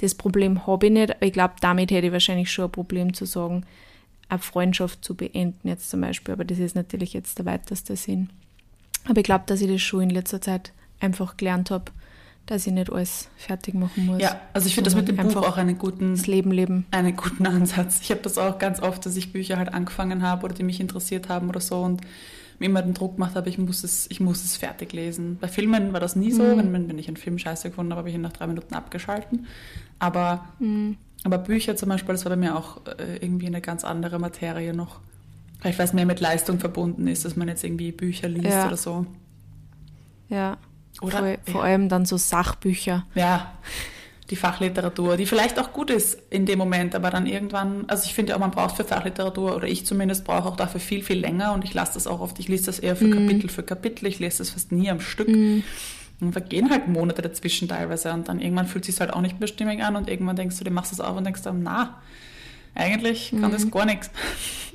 Das 0.00 0.14
Problem 0.14 0.66
habe 0.66 0.86
ich 0.86 0.92
nicht, 0.92 1.10
aber 1.14 1.26
ich 1.26 1.32
glaube, 1.32 1.54
damit 1.60 1.90
hätte 1.90 2.06
ich 2.06 2.12
wahrscheinlich 2.12 2.50
schon 2.50 2.66
ein 2.66 2.72
Problem 2.72 3.12
zu 3.12 3.26
sagen, 3.26 3.64
eine 4.28 4.38
Freundschaft 4.38 5.04
zu 5.04 5.14
beenden 5.14 5.68
jetzt 5.68 5.90
zum 5.90 6.00
Beispiel. 6.00 6.34
Aber 6.34 6.44
das 6.44 6.58
ist 6.58 6.76
natürlich 6.76 7.12
jetzt 7.12 7.38
der 7.38 7.46
weiteste 7.46 7.96
Sinn. 7.96 8.30
Aber 9.08 9.18
ich 9.18 9.24
glaube, 9.24 9.44
dass 9.46 9.60
ich 9.60 9.70
das 9.70 9.80
schon 9.80 10.02
in 10.02 10.10
letzter 10.10 10.40
Zeit 10.40 10.72
einfach 11.00 11.36
gelernt 11.36 11.70
habe, 11.70 11.90
dass 12.46 12.66
ich 12.66 12.72
nicht 12.72 12.90
alles 12.90 13.28
fertig 13.36 13.74
machen 13.74 14.06
muss. 14.06 14.20
Ja, 14.20 14.40
also 14.52 14.66
ich 14.66 14.74
finde 14.74 14.90
das 14.90 14.96
mit 14.96 15.08
dem 15.08 15.16
Buch 15.16 15.36
auch 15.36 15.56
einen 15.58 15.78
guten, 15.78 16.14
das 16.14 16.26
Leben 16.26 16.50
leben. 16.50 16.86
einen 16.90 17.14
guten 17.14 17.46
Ansatz. 17.46 18.00
Ich 18.02 18.10
habe 18.10 18.20
das 18.22 18.38
auch 18.38 18.58
ganz 18.58 18.80
oft, 18.80 19.04
dass 19.04 19.16
ich 19.16 19.32
Bücher 19.32 19.58
halt 19.58 19.72
angefangen 19.72 20.22
habe 20.22 20.46
oder 20.46 20.54
die 20.54 20.62
mich 20.62 20.80
interessiert 20.80 21.28
haben 21.28 21.48
oder 21.48 21.60
so 21.60 21.82
und 21.82 22.00
mir 22.58 22.66
immer 22.66 22.82
den 22.82 22.94
Druck 22.94 23.14
gemacht 23.14 23.36
habe, 23.36 23.48
ich 23.48 23.58
muss 23.58 23.84
es, 23.84 24.06
ich 24.10 24.18
muss 24.18 24.42
es 24.44 24.56
fertig 24.56 24.92
lesen. 24.92 25.38
Bei 25.40 25.46
Filmen 25.46 25.92
war 25.92 26.00
das 26.00 26.16
nie 26.16 26.32
so. 26.32 26.42
Mhm. 26.42 26.72
Wenn, 26.72 26.88
wenn 26.88 26.98
ich 26.98 27.06
einen 27.06 27.16
Film 27.16 27.38
scheiße 27.38 27.68
gefunden 27.68 27.92
habe, 27.92 28.00
habe 28.00 28.08
ich 28.08 28.14
ihn 28.14 28.20
nach 28.20 28.32
drei 28.32 28.46
Minuten 28.46 28.74
abgeschalten. 28.74 29.46
Aber 29.98 30.46
mhm. 30.58 30.96
Aber 31.24 31.38
Bücher 31.38 31.76
zum 31.76 31.88
Beispiel, 31.88 32.14
das 32.14 32.24
war 32.24 32.30
bei 32.30 32.36
mir 32.36 32.56
auch 32.56 32.80
äh, 32.86 33.16
irgendwie 33.16 33.46
eine 33.46 33.60
ganz 33.60 33.84
andere 33.84 34.18
Materie 34.18 34.72
noch. 34.72 35.00
Vielleicht 35.60 35.78
weil 35.78 35.86
es 35.86 35.92
mehr 35.92 36.06
mit 36.06 36.20
Leistung 36.20 36.60
verbunden 36.60 37.08
ist, 37.08 37.24
dass 37.24 37.34
man 37.34 37.48
jetzt 37.48 37.64
irgendwie 37.64 37.90
Bücher 37.90 38.28
liest 38.28 38.46
ja. 38.46 38.66
oder 38.66 38.76
so. 38.76 39.06
Ja. 40.28 40.56
Oder? 41.00 41.18
Vor, 41.18 41.36
vor 41.52 41.64
allem 41.64 41.88
dann 41.88 42.06
so 42.06 42.16
Sachbücher. 42.16 43.06
Ja, 43.14 43.52
die 44.30 44.36
Fachliteratur, 44.36 45.16
die 45.16 45.26
vielleicht 45.26 45.58
auch 45.58 45.72
gut 45.72 45.90
ist 45.90 46.18
in 46.30 46.44
dem 46.44 46.58
Moment, 46.58 46.94
aber 46.94 47.10
dann 47.10 47.26
irgendwann, 47.26 47.84
also 47.88 48.04
ich 48.04 48.14
finde 48.14 48.34
auch, 48.34 48.40
man 48.40 48.50
braucht 48.50 48.76
für 48.76 48.84
Fachliteratur, 48.84 49.56
oder 49.56 49.66
ich 49.66 49.86
zumindest 49.86 50.24
brauche 50.24 50.48
auch 50.48 50.56
dafür 50.56 50.80
viel, 50.80 51.02
viel 51.02 51.18
länger 51.18 51.54
und 51.54 51.64
ich 51.64 51.72
lasse 51.72 51.94
das 51.94 52.06
auch 52.06 52.20
oft, 52.20 52.38
ich 52.38 52.48
lese 52.48 52.66
das 52.66 52.78
eher 52.78 52.94
für 52.94 53.06
mm. 53.06 53.12
Kapitel 53.12 53.48
für 53.48 53.62
Kapitel, 53.62 54.06
ich 54.06 54.18
lese 54.18 54.38
das 54.38 54.50
fast 54.50 54.70
nie 54.70 54.90
am 54.90 55.00
Stück. 55.00 55.28
Mm. 55.28 55.62
Und 56.20 56.32
vergehen 56.32 56.70
halt 56.70 56.88
Monate 56.88 57.22
dazwischen 57.22 57.68
teilweise 57.68 58.12
und 58.12 58.28
dann 58.28 58.40
irgendwann 58.40 58.66
fühlt 58.66 58.88
es 58.88 58.94
sich 58.94 59.00
halt 59.00 59.12
auch 59.12 59.20
nicht 59.20 59.38
mehr 59.38 59.46
stimmig 59.46 59.82
an 59.82 59.94
und 59.94 60.08
irgendwann 60.08 60.34
denkst 60.34 60.58
du, 60.58 60.64
du 60.64 60.70
machst 60.70 60.92
es 60.92 61.00
auf 61.00 61.16
und 61.16 61.24
denkst 61.24 61.42
dann, 61.42 61.62
na, 61.62 62.00
eigentlich 62.74 63.30
kann 63.30 63.50
mhm. 63.50 63.52
das 63.52 63.70
gar 63.70 63.84
nichts. 63.84 64.10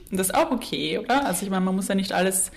Und 0.09 0.17
das 0.17 0.27
ist 0.27 0.35
auch 0.35 0.51
okay, 0.51 0.99
oder? 0.99 1.25
Also 1.25 1.43
ich 1.43 1.49
meine, 1.49 1.65
man 1.65 1.75
muss 1.75 1.87
ja 1.87 1.95
nicht 1.95 2.13
alles 2.13 2.51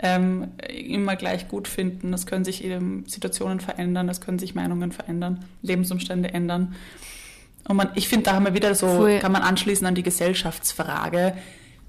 ähm, 0.00 0.48
immer 0.68 1.16
gleich 1.16 1.48
gut 1.48 1.68
finden. 1.68 2.12
Es 2.12 2.26
können 2.26 2.44
sich 2.44 2.64
eben 2.64 3.04
Situationen 3.06 3.60
verändern, 3.60 4.08
es 4.08 4.20
können 4.20 4.38
sich 4.38 4.54
Meinungen 4.54 4.92
verändern, 4.92 5.44
Lebensumstände 5.62 6.32
ändern. 6.32 6.74
Und 7.68 7.76
man, 7.76 7.90
ich 7.94 8.08
finde, 8.08 8.24
da 8.24 8.34
haben 8.34 8.44
wir 8.44 8.54
wieder 8.54 8.74
so, 8.74 8.86
Voll. 8.86 9.18
kann 9.18 9.32
man 9.32 9.42
anschließen 9.42 9.86
an 9.86 9.94
die 9.94 10.02
Gesellschaftsfrage 10.02 11.34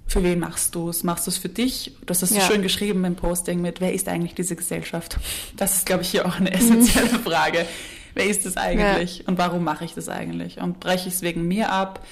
für 0.07 0.23
wen 0.23 0.39
machst 0.39 0.75
du 0.75 0.89
es? 0.89 1.03
Machst 1.03 1.25
du 1.25 1.31
es 1.31 1.37
für 1.37 1.49
dich? 1.49 1.95
Du 2.05 2.11
hast 2.11 2.21
das 2.21 2.31
ja. 2.31 2.41
schön 2.41 2.61
geschrieben 2.61 3.05
im 3.05 3.15
Posting 3.15 3.61
mit, 3.61 3.79
wer 3.79 3.93
ist 3.93 4.09
eigentlich 4.09 4.35
diese 4.35 4.55
Gesellschaft? 4.55 5.17
Das 5.55 5.77
ist, 5.77 5.85
glaube 5.85 6.03
ich, 6.03 6.09
hier 6.09 6.25
auch 6.25 6.35
eine 6.35 6.51
essentielle 6.53 7.13
mhm. 7.13 7.19
Frage. 7.23 7.65
Wer 8.13 8.25
ist 8.25 8.45
es 8.45 8.57
eigentlich 8.57 9.19
ja. 9.19 9.23
und 9.27 9.37
warum 9.37 9.63
mache 9.63 9.85
ich 9.85 9.93
das 9.93 10.09
eigentlich? 10.09 10.59
Und 10.59 10.81
breche 10.81 11.07
ich 11.07 11.15
es 11.15 11.21
wegen 11.21 11.47
mir 11.47 11.71
ab? 11.71 12.05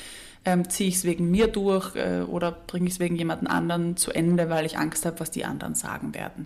Ähm, 0.46 0.70
ziehe 0.70 0.88
ich 0.88 0.96
es 0.96 1.04
wegen 1.04 1.30
mir 1.30 1.48
durch 1.48 1.96
äh, 1.98 2.22
oder 2.22 2.54
bringe 2.54 2.88
ich 2.88 2.94
es 2.94 3.00
wegen 3.02 3.18
jemand 3.18 3.50
anderen 3.50 3.98
zu 3.98 4.12
Ende, 4.12 4.50
weil 4.50 4.66
ich 4.66 4.78
Angst 4.78 5.06
habe, 5.06 5.20
was 5.20 5.32
die 5.32 5.44
anderen 5.44 5.76
sagen 5.76 6.16
werden? 6.16 6.46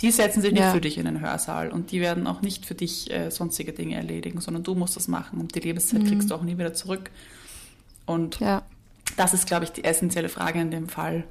Die 0.00 0.10
setzen 0.10 0.40
sich 0.40 0.52
nicht 0.52 0.62
ja. 0.62 0.72
für 0.72 0.80
dich 0.80 0.96
in 0.96 1.04
den 1.04 1.20
Hörsaal 1.20 1.70
und 1.70 1.92
die 1.92 2.00
werden 2.00 2.26
auch 2.26 2.40
nicht 2.40 2.64
für 2.64 2.74
dich 2.74 3.12
äh, 3.12 3.30
sonstige 3.30 3.72
Dinge 3.72 3.96
erledigen, 3.96 4.40
sondern 4.40 4.62
du 4.62 4.74
musst 4.74 4.96
das 4.96 5.06
machen 5.06 5.38
und 5.38 5.54
die 5.54 5.60
Lebenszeit 5.60 6.02
mhm. 6.02 6.06
kriegst 6.06 6.30
du 6.30 6.34
auch 6.34 6.42
nie 6.42 6.56
wieder 6.56 6.72
zurück. 6.72 7.10
Und 8.06 8.40
ja 8.40 8.62
das 9.16 9.34
ist, 9.34 9.46
glaube 9.46 9.64
ich, 9.64 9.70
die 9.70 9.84
essentielle 9.84 10.28
Frage 10.28 10.60
in 10.60 10.70
dem 10.70 10.88
Fall. 10.88 11.24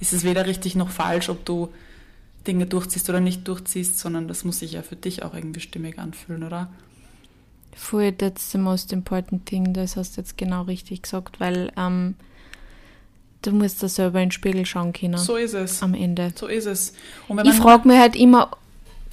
Ist 0.00 0.12
es 0.12 0.24
weder 0.24 0.46
richtig 0.46 0.74
noch 0.74 0.90
falsch, 0.90 1.28
ob 1.28 1.44
du 1.44 1.72
Dinge 2.46 2.66
durchziehst 2.66 3.08
oder 3.08 3.20
nicht 3.20 3.46
durchziehst, 3.48 3.98
sondern 3.98 4.28
das 4.28 4.44
muss 4.44 4.60
sich 4.60 4.72
ja 4.72 4.82
für 4.82 4.96
dich 4.96 5.22
auch 5.22 5.34
irgendwie 5.34 5.60
stimmig 5.60 5.98
anfühlen, 5.98 6.42
oder? 6.42 6.70
Voll, 7.74 8.12
that's 8.12 8.52
the 8.52 8.58
most 8.58 8.92
important 8.92 9.46
thing. 9.46 9.72
Das 9.74 9.96
hast 9.96 10.16
du 10.16 10.20
jetzt 10.20 10.38
genau 10.38 10.62
richtig 10.62 11.02
gesagt, 11.02 11.40
weil 11.40 11.72
ähm, 11.76 12.14
du 13.42 13.52
musst 13.52 13.82
da 13.82 13.88
selber 13.88 14.20
in 14.20 14.28
den 14.28 14.32
Spiegel 14.32 14.64
schauen 14.64 14.92
können. 14.92 15.18
So 15.18 15.36
ist 15.36 15.54
es. 15.54 15.82
Am 15.82 15.94
Ende. 15.94 16.32
So 16.34 16.46
ist 16.46 16.66
es. 16.66 16.94
Ich 17.44 17.54
frage 17.54 17.88
mich 17.88 17.98
halt 17.98 18.16
immer, 18.16 18.50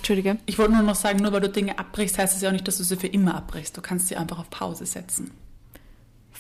Entschuldige. 0.04 0.38
Ich 0.46 0.60
wollte 0.60 0.74
nur 0.74 0.82
noch 0.82 0.96
sagen, 0.96 1.20
nur 1.20 1.32
weil 1.32 1.40
du 1.40 1.48
Dinge 1.48 1.80
abbrichst, 1.80 2.18
heißt 2.18 2.36
es 2.36 2.42
ja 2.42 2.50
auch 2.50 2.54
nicht, 2.54 2.68
dass 2.68 2.78
du 2.78 2.84
sie 2.84 2.98
für 2.98 3.08
immer 3.08 3.36
abbrichst. 3.36 3.78
Du 3.78 3.82
kannst 3.82 4.10
sie 4.10 4.18
einfach 4.18 4.38
auf 4.38 4.50
Pause 4.50 4.86
setzen. 4.86 5.32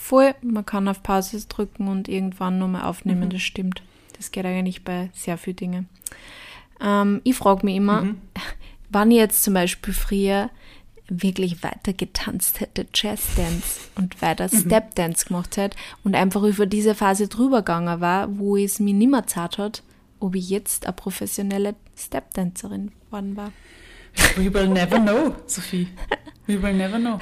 Voll, 0.03 0.35
man 0.41 0.65
kann 0.65 0.89
auf 0.89 1.01
Pause 1.01 1.45
drücken 1.47 1.87
und 1.87 2.09
irgendwann 2.09 2.59
nochmal 2.59 2.83
aufnehmen, 2.83 3.21
mhm. 3.21 3.29
das 3.29 3.41
stimmt. 3.41 3.83
Das 4.17 4.31
geht 4.31 4.45
eigentlich 4.45 4.83
bei 4.83 5.09
sehr 5.13 5.37
vielen 5.37 5.55
Dingen. 5.55 5.89
Ähm, 6.81 7.21
ich 7.23 7.37
frage 7.37 7.65
mich 7.65 7.77
immer, 7.77 8.01
mhm. 8.01 8.17
wann 8.89 9.11
ich 9.11 9.17
jetzt 9.17 9.43
zum 9.43 9.53
Beispiel 9.53 9.93
früher 9.93 10.49
wirklich 11.07 11.63
weiter 11.63 11.93
getanzt 11.93 12.59
hätte, 12.59 12.85
Jazzdance 12.93 13.79
und 13.95 14.21
weiter 14.21 14.49
mhm. 14.51 14.59
Stepdance 14.59 15.25
gemacht 15.25 15.55
hätte 15.55 15.77
und 16.03 16.15
einfach 16.15 16.43
über 16.43 16.65
diese 16.65 16.95
Phase 16.95 17.29
drüber 17.29 17.59
gegangen 17.61 18.01
war, 18.01 18.37
wo 18.37 18.57
es 18.57 18.81
mir 18.81 18.93
nimmer 18.93 19.25
zart 19.25 19.57
hat, 19.57 19.83
ob 20.19 20.35
ich 20.35 20.49
jetzt 20.49 20.85
eine 20.85 20.91
professionelle 20.91 21.75
Stepdancerin 21.97 22.91
geworden 23.05 23.37
war. 23.37 23.53
We 24.35 24.53
will 24.53 24.67
never 24.67 24.99
know, 24.99 25.33
Sophie. 25.47 25.87
We 26.45 26.61
will 26.61 26.73
never 26.73 26.99
know. 26.99 27.19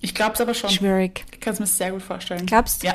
Ich 0.00 0.14
glaube 0.14 0.34
es 0.34 0.40
aber 0.40 0.54
schon. 0.54 0.70
Schwierig. 0.70 1.24
Ich 1.44 1.46
kann 1.46 1.52
es 1.52 1.60
mir 1.60 1.66
sehr 1.66 1.92
gut 1.92 2.00
vorstellen. 2.00 2.46
Glaubst 2.46 2.82
du? 2.82 2.86
Ja. 2.86 2.94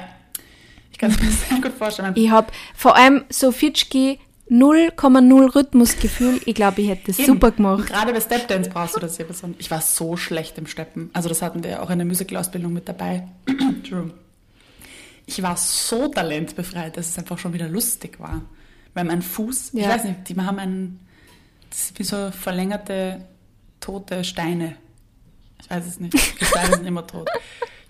Ich 0.91 0.97
kann 0.97 1.11
es 1.11 1.21
mir 1.21 1.29
sehr 1.29 1.61
gut 1.61 1.71
vorstellen. 1.71 2.13
Ich 2.15 2.31
habe 2.31 2.47
vor 2.73 2.95
allem 2.95 3.23
so 3.29 3.51
Fitschki 3.51 4.17
0,0 4.49 5.55
Rhythmusgefühl. 5.55 6.41
Ich 6.45 6.55
glaube, 6.55 6.81
ich 6.81 6.89
hätte 6.89 7.11
es 7.11 7.17
super 7.17 7.51
gemacht. 7.51 7.85
Gerade 7.85 8.11
bei 8.11 8.19
Stepdance 8.19 8.71
brauchst 8.71 8.95
du 8.95 8.99
das 8.99 9.19
ja 9.19 9.25
besonders. 9.25 9.59
Ich 9.59 9.69
war 9.69 9.81
so 9.81 10.17
schlecht 10.17 10.57
im 10.57 10.65
Steppen. 10.65 11.11
Also 11.13 11.29
das 11.29 11.43
hatten 11.43 11.63
wir 11.63 11.69
ja 11.69 11.81
auch 11.83 11.91
in 11.91 11.99
der 11.99 12.07
Musicalausbildung 12.07 12.73
mit 12.73 12.89
dabei. 12.89 13.27
True. 13.87 14.09
Ich 15.27 15.43
war 15.43 15.55
so 15.55 16.07
talentbefreit, 16.07 16.97
dass 16.97 17.09
es 17.09 17.19
einfach 17.19 17.37
schon 17.37 17.53
wieder 17.53 17.69
lustig 17.69 18.19
war. 18.19 18.41
Weil 18.95 19.03
mein 19.03 19.21
Fuß, 19.21 19.73
ja. 19.73 19.81
ich 19.81 19.87
weiß 19.89 20.03
nicht, 20.05 20.29
die 20.29 20.35
haben 20.37 20.57
einen, 20.57 20.99
das 21.69 21.81
ist 21.81 21.99
wie 21.99 22.03
so 22.03 22.31
verlängerte 22.31 23.27
tote 23.79 24.23
Steine. 24.23 24.75
Ich 25.61 25.69
weiß 25.69 25.85
es 25.85 25.99
nicht. 25.99 26.15
Die 26.15 26.45
Steine 26.45 26.77
sind 26.77 26.87
immer 26.87 27.05
tot. 27.05 27.29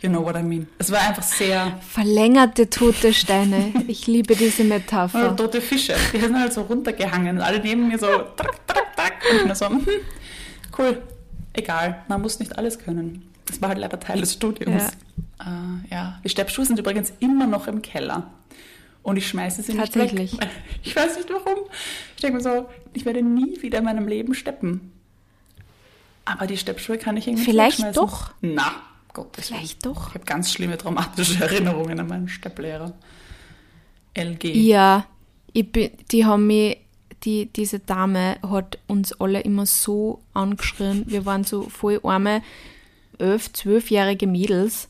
You 0.02 0.10
know 0.10 0.24
what 0.24 0.36
I 0.38 0.44
mean. 0.44 0.68
Es 0.78 0.92
war 0.92 1.02
einfach 1.02 1.24
sehr. 1.24 1.78
Verlängerte 1.82 2.70
tote 2.70 3.14
Steine. 3.14 3.74
Ich 3.88 4.08
liebe 4.08 4.36
diese 4.36 4.64
Metapher. 4.64 5.20
Oder 5.20 5.36
tote 5.36 5.62
Fische. 5.62 5.96
Die 6.14 6.20
sind 6.20 6.40
halt 6.40 6.54
so 6.54 6.62
runtergehangen 6.62 7.38
und 7.38 7.44
alle 7.44 7.60
neben 7.60 7.88
mir 7.90 8.00
so 8.00 8.08
track, 8.08 8.66
track, 8.66 8.96
track. 8.96 9.14
Und 9.30 9.38
ich 9.40 9.46
mir 9.46 9.56
so, 9.56 9.68
hm, 9.68 9.86
cool. 10.78 11.02
Egal, 11.54 12.04
man 12.08 12.22
muss 12.22 12.40
nicht 12.40 12.58
alles 12.58 12.80
können. 12.80 13.30
Das 13.46 13.62
war 13.62 13.70
halt 13.70 13.80
leider 13.80 14.00
Teil 14.00 14.22
des 14.22 14.34
Studiums. 14.34 14.84
Ja. 14.84 15.46
Uh, 15.46 15.80
ja. 15.90 16.20
Die 16.24 16.30
Steppschuhe 16.30 16.66
sind 16.66 16.80
übrigens 16.80 17.12
immer 17.20 17.48
noch 17.48 17.68
im 17.68 17.82
Keller. 17.82 18.32
Und 19.02 19.18
ich 19.18 19.28
schmeiße 19.28 19.64
sie 19.64 19.74
nicht 19.74 19.94
Tatsächlich. 19.94 20.40
weg. 20.40 20.50
Ich 20.84 20.96
weiß 20.96 21.18
nicht 21.18 21.30
warum. 21.30 21.66
Ich 22.16 22.22
denke 22.22 22.38
mir 22.38 22.44
so, 22.44 22.70
ich 22.94 23.06
werde 23.06 23.22
nie 23.22 23.62
wieder 23.62 23.80
in 23.80 23.86
meinem 23.86 24.08
Leben 24.08 24.34
steppen. 24.34 24.92
Aber 26.26 26.48
die 26.48 26.58
Steppschuhe 26.58 26.98
kann 26.98 27.18
ich 27.18 27.28
irgendwie 27.28 27.46
Vielleicht 27.46 27.98
doch. 27.98 28.32
Na, 28.42 28.76
Gottes 29.20 29.48
Vielleicht 29.48 29.86
doch. 29.86 30.10
Ich 30.10 30.16
habe 30.16 30.26
ganz 30.26 30.52
schlimme 30.54 30.78
traumatische 30.78 31.44
Erinnerungen 31.44 32.00
an 32.00 32.08
meinen 32.08 32.30
Stepplehrer. 32.30 32.94
LG. 34.14 34.46
Ja, 34.56 35.06
ich 35.52 35.70
bin, 35.70 35.92
die 36.12 36.26
haben 36.26 36.48
mich, 36.48 36.78
die, 37.24 37.48
diese 37.48 37.80
Dame 37.80 38.38
hat 38.42 38.80
uns 38.88 39.12
alle 39.20 39.42
immer 39.42 39.66
so 39.66 40.22
angeschrien. 40.34 41.04
Wir 41.08 41.26
waren 41.26 41.44
so 41.44 41.64
voll 41.64 42.00
arme, 42.04 42.42
elf, 43.18 43.52
zwölfjährige 43.52 44.26
Mädels 44.26 44.88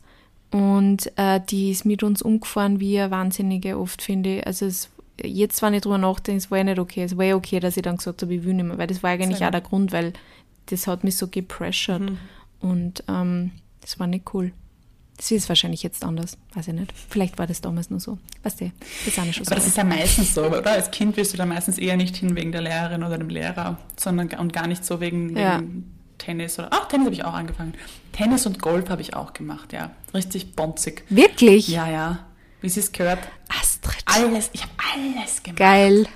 und 0.51 1.11
äh, 1.17 1.41
die 1.49 1.71
ist 1.71 1.85
mit 1.85 2.03
uns 2.03 2.21
umgefahren 2.21 2.79
wie 2.79 2.99
eine 2.99 3.09
Wahnsinnige 3.09 3.79
oft, 3.79 4.03
finde 4.03 4.37
ich. 4.37 4.47
Also 4.47 4.67
es, 4.67 4.91
jetzt, 5.23 5.63
wenn 5.63 5.73
ich 5.73 5.81
drüber 5.81 5.97
nachdenke, 5.97 6.37
es 6.37 6.51
war 6.51 6.59
ja 6.59 6.65
nicht 6.65 6.79
okay. 6.79 7.01
Es 7.03 7.17
war 7.17 7.25
ja 7.25 7.35
okay, 7.35 7.59
dass 7.59 7.77
ich 7.77 7.83
dann 7.83 7.97
gesagt 7.97 8.21
habe, 8.21 8.35
ich 8.35 8.43
will 8.43 8.53
nicht 8.53 8.65
mehr, 8.65 8.77
weil 8.77 8.87
das 8.87 9.01
war 9.01 9.09
eigentlich 9.09 9.39
Sehr 9.39 9.47
auch 9.47 9.51
der 9.51 9.61
Grund, 9.61 9.91
weil 9.91 10.13
das 10.67 10.85
hat 10.85 11.03
mich 11.03 11.17
so 11.17 11.27
gepressured. 11.27 12.11
Mhm. 12.11 12.17
Und 12.59 13.03
ähm, 13.07 13.51
das 13.89 13.99
war 13.99 14.05
nicht 14.05 14.35
cool. 14.35 14.51
Das 15.17 15.31
ist 15.31 15.49
wahrscheinlich 15.49 15.81
jetzt 15.81 16.05
anders, 16.05 16.37
weiß 16.53 16.67
ich 16.67 16.75
nicht. 16.75 16.93
Vielleicht 17.09 17.39
war 17.39 17.47
das 17.47 17.59
damals 17.59 17.89
nur 17.89 17.99
so. 17.99 18.19
Weißt 18.43 18.61
du, 18.61 18.71
das 18.79 19.07
ist 19.07 19.19
auch 19.19 19.25
nicht 19.25 19.35
schon 19.35 19.45
so. 19.45 19.49
Aber 19.49 19.55
das 19.55 19.67
ist 19.67 19.77
ja 19.77 19.83
meistens 19.83 20.35
so, 20.35 20.43
oder? 20.45 20.71
Als 20.71 20.91
Kind 20.91 21.17
wirst 21.17 21.33
du 21.33 21.37
da 21.37 21.45
meistens 21.47 21.79
eher 21.79 21.97
nicht 21.97 22.15
hin 22.15 22.35
wegen 22.35 22.51
der 22.51 22.61
Lehrerin 22.61 23.03
oder 23.03 23.17
dem 23.17 23.29
Lehrer, 23.29 23.79
sondern 23.97 24.29
und 24.39 24.53
gar 24.53 24.67
nicht 24.67 24.85
so 24.85 25.01
wegen, 25.01 25.35
ja. 25.35 25.59
wegen 25.59 25.91
Tennis 26.19 26.59
oder. 26.59 26.69
Ach, 26.71 26.87
Tennis 26.87 27.05
habe 27.07 27.15
ich 27.15 27.25
auch 27.25 27.33
angefangen. 27.33 27.73
Tennis 28.11 28.45
und 28.45 28.61
Golf 28.61 28.89
habe 28.89 29.01
ich 29.01 29.15
auch 29.15 29.33
gemacht, 29.33 29.73
ja. 29.73 29.89
Richtig 30.13 30.55
bonzig. 30.55 31.03
Wirklich? 31.09 31.67
Ja, 31.67 31.89
ja. 31.89 32.19
Wie 32.61 32.69
sie 32.69 32.81
es 32.81 32.91
gehört. 32.91 33.19
Astrid. 33.59 34.03
Alles, 34.05 34.51
ich 34.53 34.61
habe 34.61 34.71
alles 34.93 35.41
gemacht. 35.41 35.57
Geil 35.57 36.07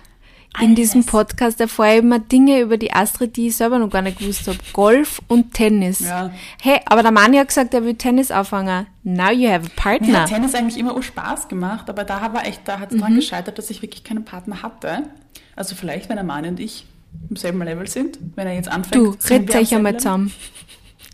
in 0.61 0.75
diesem 0.75 1.05
Podcast 1.05 1.59
erfahre 1.59 1.93
ich 1.93 1.99
immer 1.99 2.19
Dinge 2.19 2.61
über 2.61 2.77
die 2.77 2.93
Astrid, 2.93 3.35
die 3.35 3.47
ich 3.47 3.55
selber 3.55 3.79
noch 3.79 3.89
gar 3.89 4.01
nicht 4.01 4.19
gewusst 4.19 4.47
habe. 4.47 4.57
Golf 4.71 5.21
und 5.27 5.53
Tennis. 5.53 6.01
Ja. 6.01 6.31
Hey, 6.61 6.79
aber 6.85 7.01
der 7.01 7.11
Mann 7.11 7.35
hat 7.35 7.47
gesagt, 7.47 7.73
er 7.73 7.83
will 7.83 7.95
Tennis 7.95 8.29
anfangen. 8.29 8.85
Now 9.03 9.31
you 9.31 9.49
have 9.49 9.65
a 9.65 9.71
partner. 9.75 10.07
Mir 10.07 10.21
hat 10.21 10.29
Tennis 10.29 10.53
eigentlich 10.53 10.77
immer 10.77 11.01
Spaß 11.01 11.47
gemacht, 11.47 11.89
aber 11.89 12.03
da 12.03 12.33
war 12.33 12.45
echt, 12.45 12.61
da 12.65 12.79
hat 12.79 12.91
es 12.91 12.97
mhm. 12.97 13.01
dran 13.01 13.15
gescheitert, 13.15 13.57
dass 13.57 13.69
ich 13.69 13.81
wirklich 13.81 14.03
keinen 14.03 14.25
Partner 14.25 14.61
hatte. 14.61 15.03
Also 15.55 15.75
vielleicht, 15.75 16.09
wenn 16.09 16.17
der 16.17 16.25
Mann 16.25 16.45
und 16.45 16.59
ich 16.59 16.85
im 17.29 17.35
selben 17.35 17.61
Level 17.61 17.87
sind, 17.87 18.19
wenn 18.35 18.47
er 18.47 18.53
jetzt 18.53 18.69
anfängt. 18.69 18.95
Du, 18.95 19.15
redet 19.29 19.55
euch 19.55 19.73
einmal 19.73 19.97
zusammen. 19.97 20.31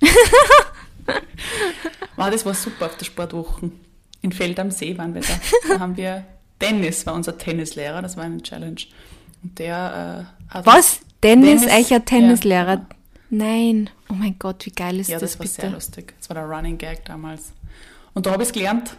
wow, 2.15 2.29
das 2.29 2.45
war 2.45 2.53
super 2.53 2.87
auf 2.87 2.97
der 2.97 3.05
Sportwoche. 3.05 3.71
In 4.21 4.31
Feld 4.31 4.59
am 4.59 4.71
See 4.71 4.97
waren 4.97 5.13
wir 5.13 5.21
da. 5.21 5.33
Da 5.67 5.79
haben 5.79 5.95
wir 5.95 6.25
Dennis 6.61 7.05
war 7.05 7.13
unser 7.13 7.37
Tennislehrer, 7.37 8.01
das 8.01 8.17
war 8.17 8.25
eine 8.25 8.41
Challenge. 8.41 8.81
Und 9.43 9.59
der 9.59 10.27
äh, 10.49 10.53
hat. 10.53 10.65
Was? 10.65 11.01
Dennis, 11.23 11.61
Dennis 11.61 11.73
Eicher 11.73 12.05
Tennislehrer? 12.05 12.75
Ja. 12.75 12.87
Nein. 13.29 13.89
Oh 14.09 14.13
mein 14.13 14.37
Gott, 14.39 14.65
wie 14.65 14.71
geil 14.71 14.99
ist 14.99 15.09
ja, 15.09 15.19
das, 15.19 15.31
das 15.31 15.39
war 15.39 15.43
bitte? 15.45 15.61
sehr 15.61 15.69
lustig. 15.71 16.13
Das 16.17 16.29
war 16.29 16.35
der 16.35 16.45
Running 16.45 16.77
Gag 16.77 17.05
damals. 17.05 17.53
Und 18.13 18.25
da 18.25 18.31
habe 18.31 18.43
ich 18.43 18.49
es 18.49 18.53
gelernt. 18.53 18.97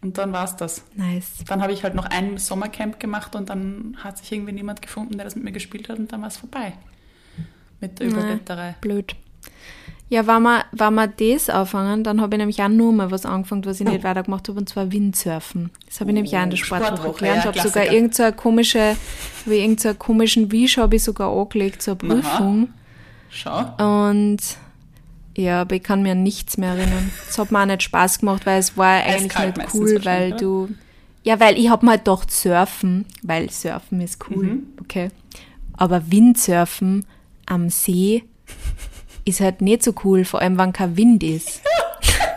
Und 0.00 0.18
dann 0.18 0.32
war 0.32 0.44
es 0.44 0.56
das. 0.56 0.82
Nice. 0.96 1.44
Dann 1.46 1.62
habe 1.62 1.72
ich 1.72 1.84
halt 1.84 1.94
noch 1.94 2.06
ein 2.06 2.36
Sommercamp 2.38 2.98
gemacht 2.98 3.36
und 3.36 3.50
dann 3.50 3.96
hat 4.02 4.18
sich 4.18 4.32
irgendwie 4.32 4.52
niemand 4.52 4.82
gefunden, 4.82 5.16
der 5.16 5.24
das 5.24 5.36
mit 5.36 5.44
mir 5.44 5.52
gespielt 5.52 5.88
hat 5.88 5.98
und 5.98 6.12
dann 6.12 6.22
war 6.22 6.28
es 6.28 6.36
vorbei. 6.36 6.72
Mit 7.80 8.00
der 8.00 8.08
Überblätterei. 8.08 8.74
Blöd. 8.80 9.14
Ja, 10.12 10.26
wenn 10.26 10.42
wir, 10.42 10.66
wenn 10.72 10.92
wir 10.92 11.06
das 11.06 11.48
anfangen, 11.48 12.04
dann 12.04 12.20
habe 12.20 12.34
ich 12.34 12.38
nämlich 12.38 12.62
auch 12.62 12.68
nur 12.68 12.92
mal 12.92 13.10
was 13.10 13.24
angefangen, 13.24 13.64
was 13.64 13.80
ich 13.80 13.86
nicht 13.88 14.04
weitergemacht 14.04 14.46
habe, 14.46 14.58
und 14.58 14.68
zwar 14.68 14.92
Windsurfen. 14.92 15.70
Das 15.86 16.00
habe 16.00 16.10
ich 16.10 16.14
nämlich 16.14 16.36
auch 16.36 16.42
in 16.42 16.50
der 16.50 16.58
oh, 16.58 16.62
Sportwoche, 16.62 16.96
Sportwoche 16.96 17.18
gelernt. 17.20 17.38
Ich 17.38 17.44
ja, 17.44 17.62
habe 17.62 17.68
sogar 17.70 17.84
irgendeine 17.90 18.30
so 18.32 18.36
komische, 18.36 18.96
habe 19.46 19.56
irgendeinen 19.56 19.98
komischen 19.98 20.52
Wisch 20.52 20.76
habe 20.76 20.96
ich 20.96 21.02
sogar 21.02 21.34
angelegt 21.34 21.80
zur 21.80 21.94
Prüfung. 21.94 22.68
Aha. 22.68 22.68
Schau. 23.30 24.00
Und 24.00 24.40
ja, 25.34 25.62
aber 25.62 25.76
ich 25.76 25.82
kann 25.82 26.02
mir 26.02 26.14
nichts 26.14 26.58
mehr 26.58 26.74
erinnern. 26.74 27.10
Es 27.26 27.38
hat 27.38 27.50
mir 27.50 27.62
auch 27.62 27.64
nicht 27.64 27.82
Spaß 27.82 28.18
gemacht, 28.18 28.44
weil 28.44 28.60
es 28.60 28.76
war 28.76 29.02
eigentlich 29.02 29.56
nicht 29.56 29.74
cool, 29.74 29.98
weil 30.04 30.32
du. 30.32 30.68
Ja, 31.24 31.40
weil 31.40 31.56
ich 31.58 31.70
habe 31.70 31.86
mal 31.86 31.92
halt 31.92 32.04
gedacht, 32.04 32.30
surfen, 32.30 33.06
weil 33.22 33.48
surfen 33.48 34.02
ist 34.02 34.22
cool, 34.28 34.44
mhm. 34.44 34.62
okay. 34.78 35.08
Aber 35.74 36.12
Windsurfen 36.12 37.06
am 37.46 37.70
See 37.70 38.24
ist 39.24 39.40
halt 39.40 39.60
nicht 39.60 39.82
so 39.82 39.94
cool, 40.04 40.24
vor 40.24 40.40
allem 40.40 40.58
wenn 40.58 40.72
kein 40.72 40.96
Wind 40.96 41.22
ist. 41.22 41.60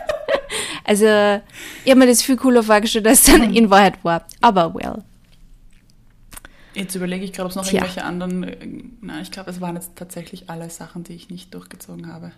also, 0.84 1.40
ich 1.84 1.90
habe 1.90 2.00
mir 2.00 2.06
das 2.06 2.22
viel 2.22 2.36
cooler 2.36 2.62
vorgestellt, 2.62 3.06
als 3.06 3.20
es 3.20 3.26
dann 3.26 3.54
in 3.54 3.70
Wahrheit 3.70 4.02
war. 4.04 4.26
Aber 4.40 4.74
well. 4.74 5.02
Jetzt 6.74 6.94
überlege 6.94 7.24
ich 7.24 7.32
gerade, 7.32 7.46
ob 7.46 7.50
es 7.50 7.56
noch 7.56 7.64
Tja. 7.64 7.80
irgendwelche 7.80 8.04
anderen. 8.04 8.42
Äh, 8.42 8.84
na, 9.00 9.20
ich 9.20 9.30
glaube, 9.30 9.50
es 9.50 9.60
waren 9.60 9.76
jetzt 9.76 9.96
tatsächlich 9.96 10.50
alle 10.50 10.68
Sachen, 10.68 11.04
die 11.04 11.14
ich 11.14 11.30
nicht 11.30 11.54
durchgezogen 11.54 12.12
habe. 12.12 12.32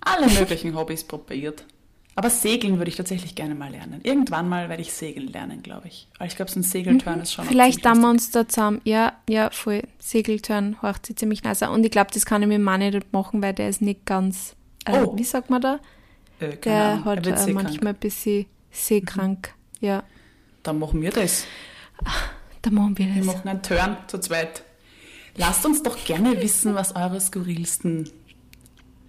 Alle 0.00 0.28
möglichen 0.28 0.76
Hobbys 0.76 1.04
probiert. 1.04 1.64
Aber 2.14 2.28
Segeln 2.28 2.78
würde 2.78 2.90
ich 2.90 2.96
tatsächlich 2.96 3.34
gerne 3.34 3.54
mal 3.54 3.70
lernen. 3.70 4.00
Irgendwann 4.02 4.48
mal 4.48 4.68
werde 4.68 4.82
ich 4.82 4.92
Segeln 4.92 5.28
lernen, 5.28 5.62
glaube 5.62 5.88
ich. 5.88 6.08
Aber 6.16 6.26
ich 6.26 6.36
glaube, 6.36 6.50
so 6.50 6.60
ein 6.60 6.62
Segelturn 6.62 7.16
mhm. 7.16 7.22
ist 7.22 7.32
schon. 7.32 7.46
Vielleicht 7.46 7.84
da 7.84 7.94
wir 7.94 8.10
uns 8.10 8.30
da 8.30 8.46
zusammen. 8.46 8.80
Ja, 8.84 9.14
ja, 9.28 9.50
voll. 9.50 9.82
Segelturn 9.98 10.76
horcht 10.82 11.06
sich 11.06 11.16
ziemlich 11.16 11.42
nice 11.42 11.62
Und 11.62 11.84
ich 11.84 11.90
glaube, 11.90 12.10
das 12.12 12.26
kann 12.26 12.42
ich 12.42 12.48
mit 12.48 12.56
dem 12.56 12.62
Mann 12.62 12.80
nicht 12.80 13.12
machen, 13.12 13.42
weil 13.42 13.54
der 13.54 13.68
ist 13.68 13.80
nicht 13.80 14.04
ganz. 14.04 14.54
Äh, 14.84 15.02
oh. 15.02 15.16
Wie 15.16 15.24
sagt 15.24 15.48
man 15.48 15.62
da? 15.62 15.80
Äh, 16.40 16.56
der 16.58 16.74
Ahnung. 16.74 17.04
hat 17.04 17.26
äh, 17.26 17.52
manchmal 17.52 17.94
ein 17.94 17.98
bisschen 17.98 18.46
seekrank. 18.70 19.54
Mhm. 19.80 19.86
Ja. 19.86 20.02
Dann 20.62 20.78
machen 20.78 21.00
wir 21.00 21.10
das. 21.10 21.46
Dann 22.60 22.74
machen 22.74 22.98
wir 22.98 23.06
das. 23.06 23.16
Wir 23.16 23.24
machen 23.24 23.48
einen 23.48 23.62
Turn 23.62 23.96
zu 24.06 24.18
zweit. 24.18 24.62
Lasst 25.36 25.64
uns 25.64 25.82
doch 25.82 26.04
gerne 26.04 26.40
wissen, 26.42 26.74
was 26.74 26.94
eure 26.94 27.18
skurrilsten 27.20 28.10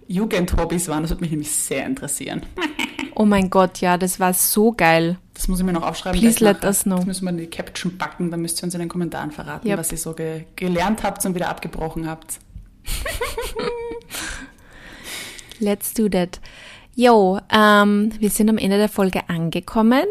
Jugendhobbys 0.08 0.88
waren. 0.88 1.02
Das 1.02 1.10
würde 1.10 1.20
mich 1.20 1.30
nämlich 1.30 1.50
sehr 1.50 1.84
interessieren. 1.86 2.42
Oh 3.16 3.24
mein 3.24 3.50
Gott, 3.50 3.80
ja, 3.80 3.96
das 3.96 4.18
war 4.20 4.34
so 4.34 4.72
geil. 4.72 5.18
Das 5.34 5.48
muss 5.48 5.58
ich 5.60 5.64
mir 5.66 5.72
noch 5.72 5.82
aufschreiben. 5.82 6.20
Please 6.20 6.42
let 6.44 6.58
nachher. 6.58 6.68
us 6.68 6.82
know. 6.84 6.96
Das 6.96 7.06
müssen 7.06 7.24
wir 7.24 7.30
in 7.30 7.38
die 7.38 7.46
Caption 7.48 7.96
backen, 7.96 8.30
dann 8.30 8.40
müsst 8.40 8.60
ihr 8.60 8.64
uns 8.64 8.74
in 8.74 8.80
den 8.80 8.88
Kommentaren 8.88 9.30
verraten, 9.32 9.68
Yep. 9.68 9.78
was 9.78 9.92
ihr 9.92 9.98
so 9.98 10.12
ge 10.14 10.44
gelernt 10.56 11.02
habt 11.02 11.24
und 11.26 11.34
wieder 11.34 11.48
abgebrochen 11.48 12.08
habt. 12.08 12.38
Let's 15.60 15.94
do 15.94 16.08
that. 16.08 16.40
Jo, 16.96 17.40
ähm, 17.50 18.12
wir 18.18 18.30
sind 18.30 18.48
am 18.48 18.58
Ende 18.58 18.76
der 18.78 18.88
Folge 18.88 19.28
angekommen. 19.28 20.04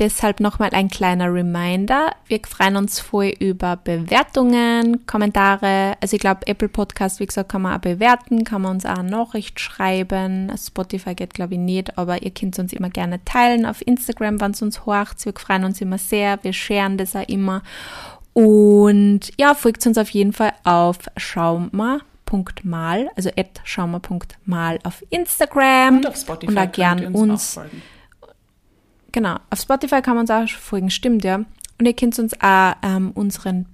Deshalb 0.00 0.40
nochmal 0.40 0.70
ein 0.72 0.88
kleiner 0.88 1.30
Reminder. 1.30 2.12
Wir 2.26 2.40
freuen 2.48 2.76
uns 2.76 3.00
voll 3.00 3.34
über 3.38 3.76
Bewertungen, 3.76 5.04
Kommentare. 5.04 5.92
Also 6.00 6.16
ich 6.16 6.20
glaube, 6.22 6.46
Apple 6.46 6.70
Podcast, 6.70 7.20
wie 7.20 7.26
gesagt, 7.26 7.50
kann 7.50 7.60
man 7.60 7.76
auch 7.76 7.82
bewerten, 7.82 8.44
kann 8.44 8.62
man 8.62 8.76
uns 8.76 8.86
auch 8.86 8.96
eine 8.96 9.10
Nachricht 9.10 9.60
schreiben. 9.60 10.50
Spotify 10.56 11.14
geht, 11.14 11.34
glaube 11.34 11.52
ich, 11.52 11.60
nicht, 11.60 11.98
aber 11.98 12.22
ihr 12.22 12.30
könnt 12.30 12.58
uns 12.58 12.72
immer 12.72 12.88
gerne 12.88 13.22
teilen 13.26 13.66
auf 13.66 13.86
Instagram, 13.86 14.40
wenn 14.40 14.52
es 14.52 14.62
uns 14.62 14.86
horcht. 14.86 15.22
Wir 15.26 15.34
freuen 15.34 15.64
uns 15.64 15.82
immer 15.82 15.98
sehr. 15.98 16.42
Wir 16.42 16.54
scheren 16.54 16.96
das 16.96 17.14
auch 17.14 17.28
immer. 17.28 17.62
Und 18.32 19.20
ja, 19.38 19.52
folgt 19.52 19.86
uns 19.86 19.98
auf 19.98 20.08
jeden 20.08 20.32
Fall 20.32 20.54
auf 20.64 20.96
schauma.mal, 21.18 23.10
also 23.16 23.28
at 23.36 23.60
schauma.mal 23.64 24.78
auf 24.82 25.04
Instagram. 25.10 25.98
Und 25.98 26.06
auf 26.06 26.16
Spotify 26.16 26.46
Und 26.46 26.54
könnt 26.54 26.72
gern 26.72 27.14
uns 27.14 27.58
auch 27.58 27.62
folgen. 27.64 27.82
Genau, 29.12 29.36
auf 29.50 29.60
Spotify 29.60 30.02
kann 30.02 30.14
man 30.14 30.22
uns 30.22 30.30
auch 30.30 30.48
folgen, 30.48 30.90
stimmt 30.90 31.24
ja. 31.24 31.36
Und 31.36 31.86
ihr 31.86 31.94
könnt 31.94 32.18
uns 32.18 32.34
auch 32.40 32.74
ähm, 32.82 33.10
unseren 33.14 33.66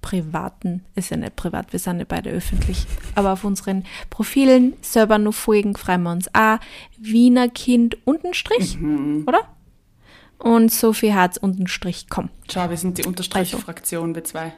privaten, 0.00 0.84
ist 0.94 1.10
ja 1.10 1.16
nicht 1.16 1.34
privat, 1.36 1.72
wir 1.72 1.80
sind 1.80 1.98
ja 1.98 2.04
beide 2.06 2.30
öffentlich, 2.30 2.86
aber 3.16 3.32
auf 3.32 3.42
unseren 3.44 3.84
Profilen 4.08 4.74
selber 4.80 5.18
noch 5.18 5.34
folgen, 5.34 5.74
freuen 5.76 6.04
wir 6.04 6.12
uns 6.12 6.28
auch. 6.32 6.58
Wiener 6.96 7.48
Kind 7.48 7.96
untenstrich, 8.06 8.78
Mhm. 8.78 9.24
oder? 9.26 9.40
Und 10.38 10.70
Sophie 10.72 11.12
Harz 11.14 11.38
untenstrich 11.38 12.06
komm. 12.08 12.28
Schau, 12.50 12.68
wir 12.70 12.76
sind 12.76 12.98
die 12.98 13.04
Unterstrich-Fraktion, 13.04 14.14
wir 14.14 14.22
zwei. 14.24 14.52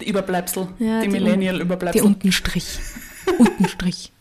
Die 0.00 0.08
Überbleibsel, 0.08 0.68
Ja, 0.78 1.00
die, 1.00 1.06
die 1.08 1.12
Millennial-Überbleibsel. 1.12 2.00
Die 2.02 2.06
Untenstrich. 2.06 2.78
Untenstrich. 3.38 4.12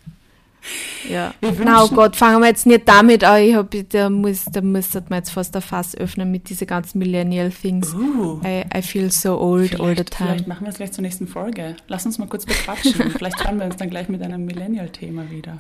Ja. 1.10 1.34
Na, 1.63 1.84
oh 1.84 1.88
Gott, 1.88 2.15
fangen 2.15 2.39
wir 2.41 2.47
jetzt 2.47 2.65
nicht 2.65 2.88
damit 2.88 3.24
an. 3.24 3.41
Ich 3.41 3.56
hab, 3.56 3.74
da 3.89 4.10
muss, 4.10 4.45
da 4.45 4.62
müsste 4.62 5.04
man 5.10 5.19
jetzt 5.19 5.32
fast 5.32 5.56
ein 5.56 5.62
Fass 5.62 5.95
öffnen 5.95 6.32
mit 6.32 6.50
diesen 6.50 6.67
ganzen 6.67 7.00
Millennial-Things. 7.00 7.93
Uh. 7.93 8.39
I, 8.45 8.63
I 8.78 8.82
feel 8.82 9.12
so 9.12 9.39
old 9.39 9.80
all 9.80 9.89
the 9.89 10.04
Vielleicht, 10.04 10.12
time. 10.12 10.30
vielleicht 10.30 10.47
machen 10.47 10.65
wir 10.65 10.69
es 10.69 10.76
gleich 10.76 10.91
zur 10.91 11.02
nächsten 11.02 11.28
Folge. 11.28 11.76
Lass 11.88 12.06
uns 12.06 12.17
mal 12.17 12.28
kurz 12.28 12.45
bequatschen. 12.45 13.12
vielleicht 13.17 13.43
hören 13.43 13.58
wir 13.60 13.65
uns 13.65 13.78
dann 13.78 13.89
gleich 13.89 14.10
mit 14.10 14.21
einem 14.21 14.45
Millennial-Thema 14.45 15.30
wieder. 15.32 15.58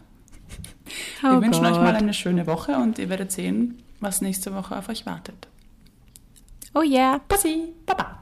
Wir 1.21 1.37
Oh 1.37 1.41
wünschen 1.41 1.65
euch 1.65 1.77
mal 1.77 1.95
eine 1.95 2.13
schöne 2.13 2.45
Woche 2.47 2.75
und 2.75 2.99
ihr 2.99 3.09
werdet 3.09 3.31
sehen, 3.31 3.81
was 3.99 4.21
nächste 4.21 4.53
Woche 4.53 4.77
auf 4.77 4.89
euch 4.89 5.05
wartet. 5.05 5.47
Oh 6.73 6.81
yeah. 6.83 7.19
Bussi, 7.27 7.69
Baba. 7.85 8.21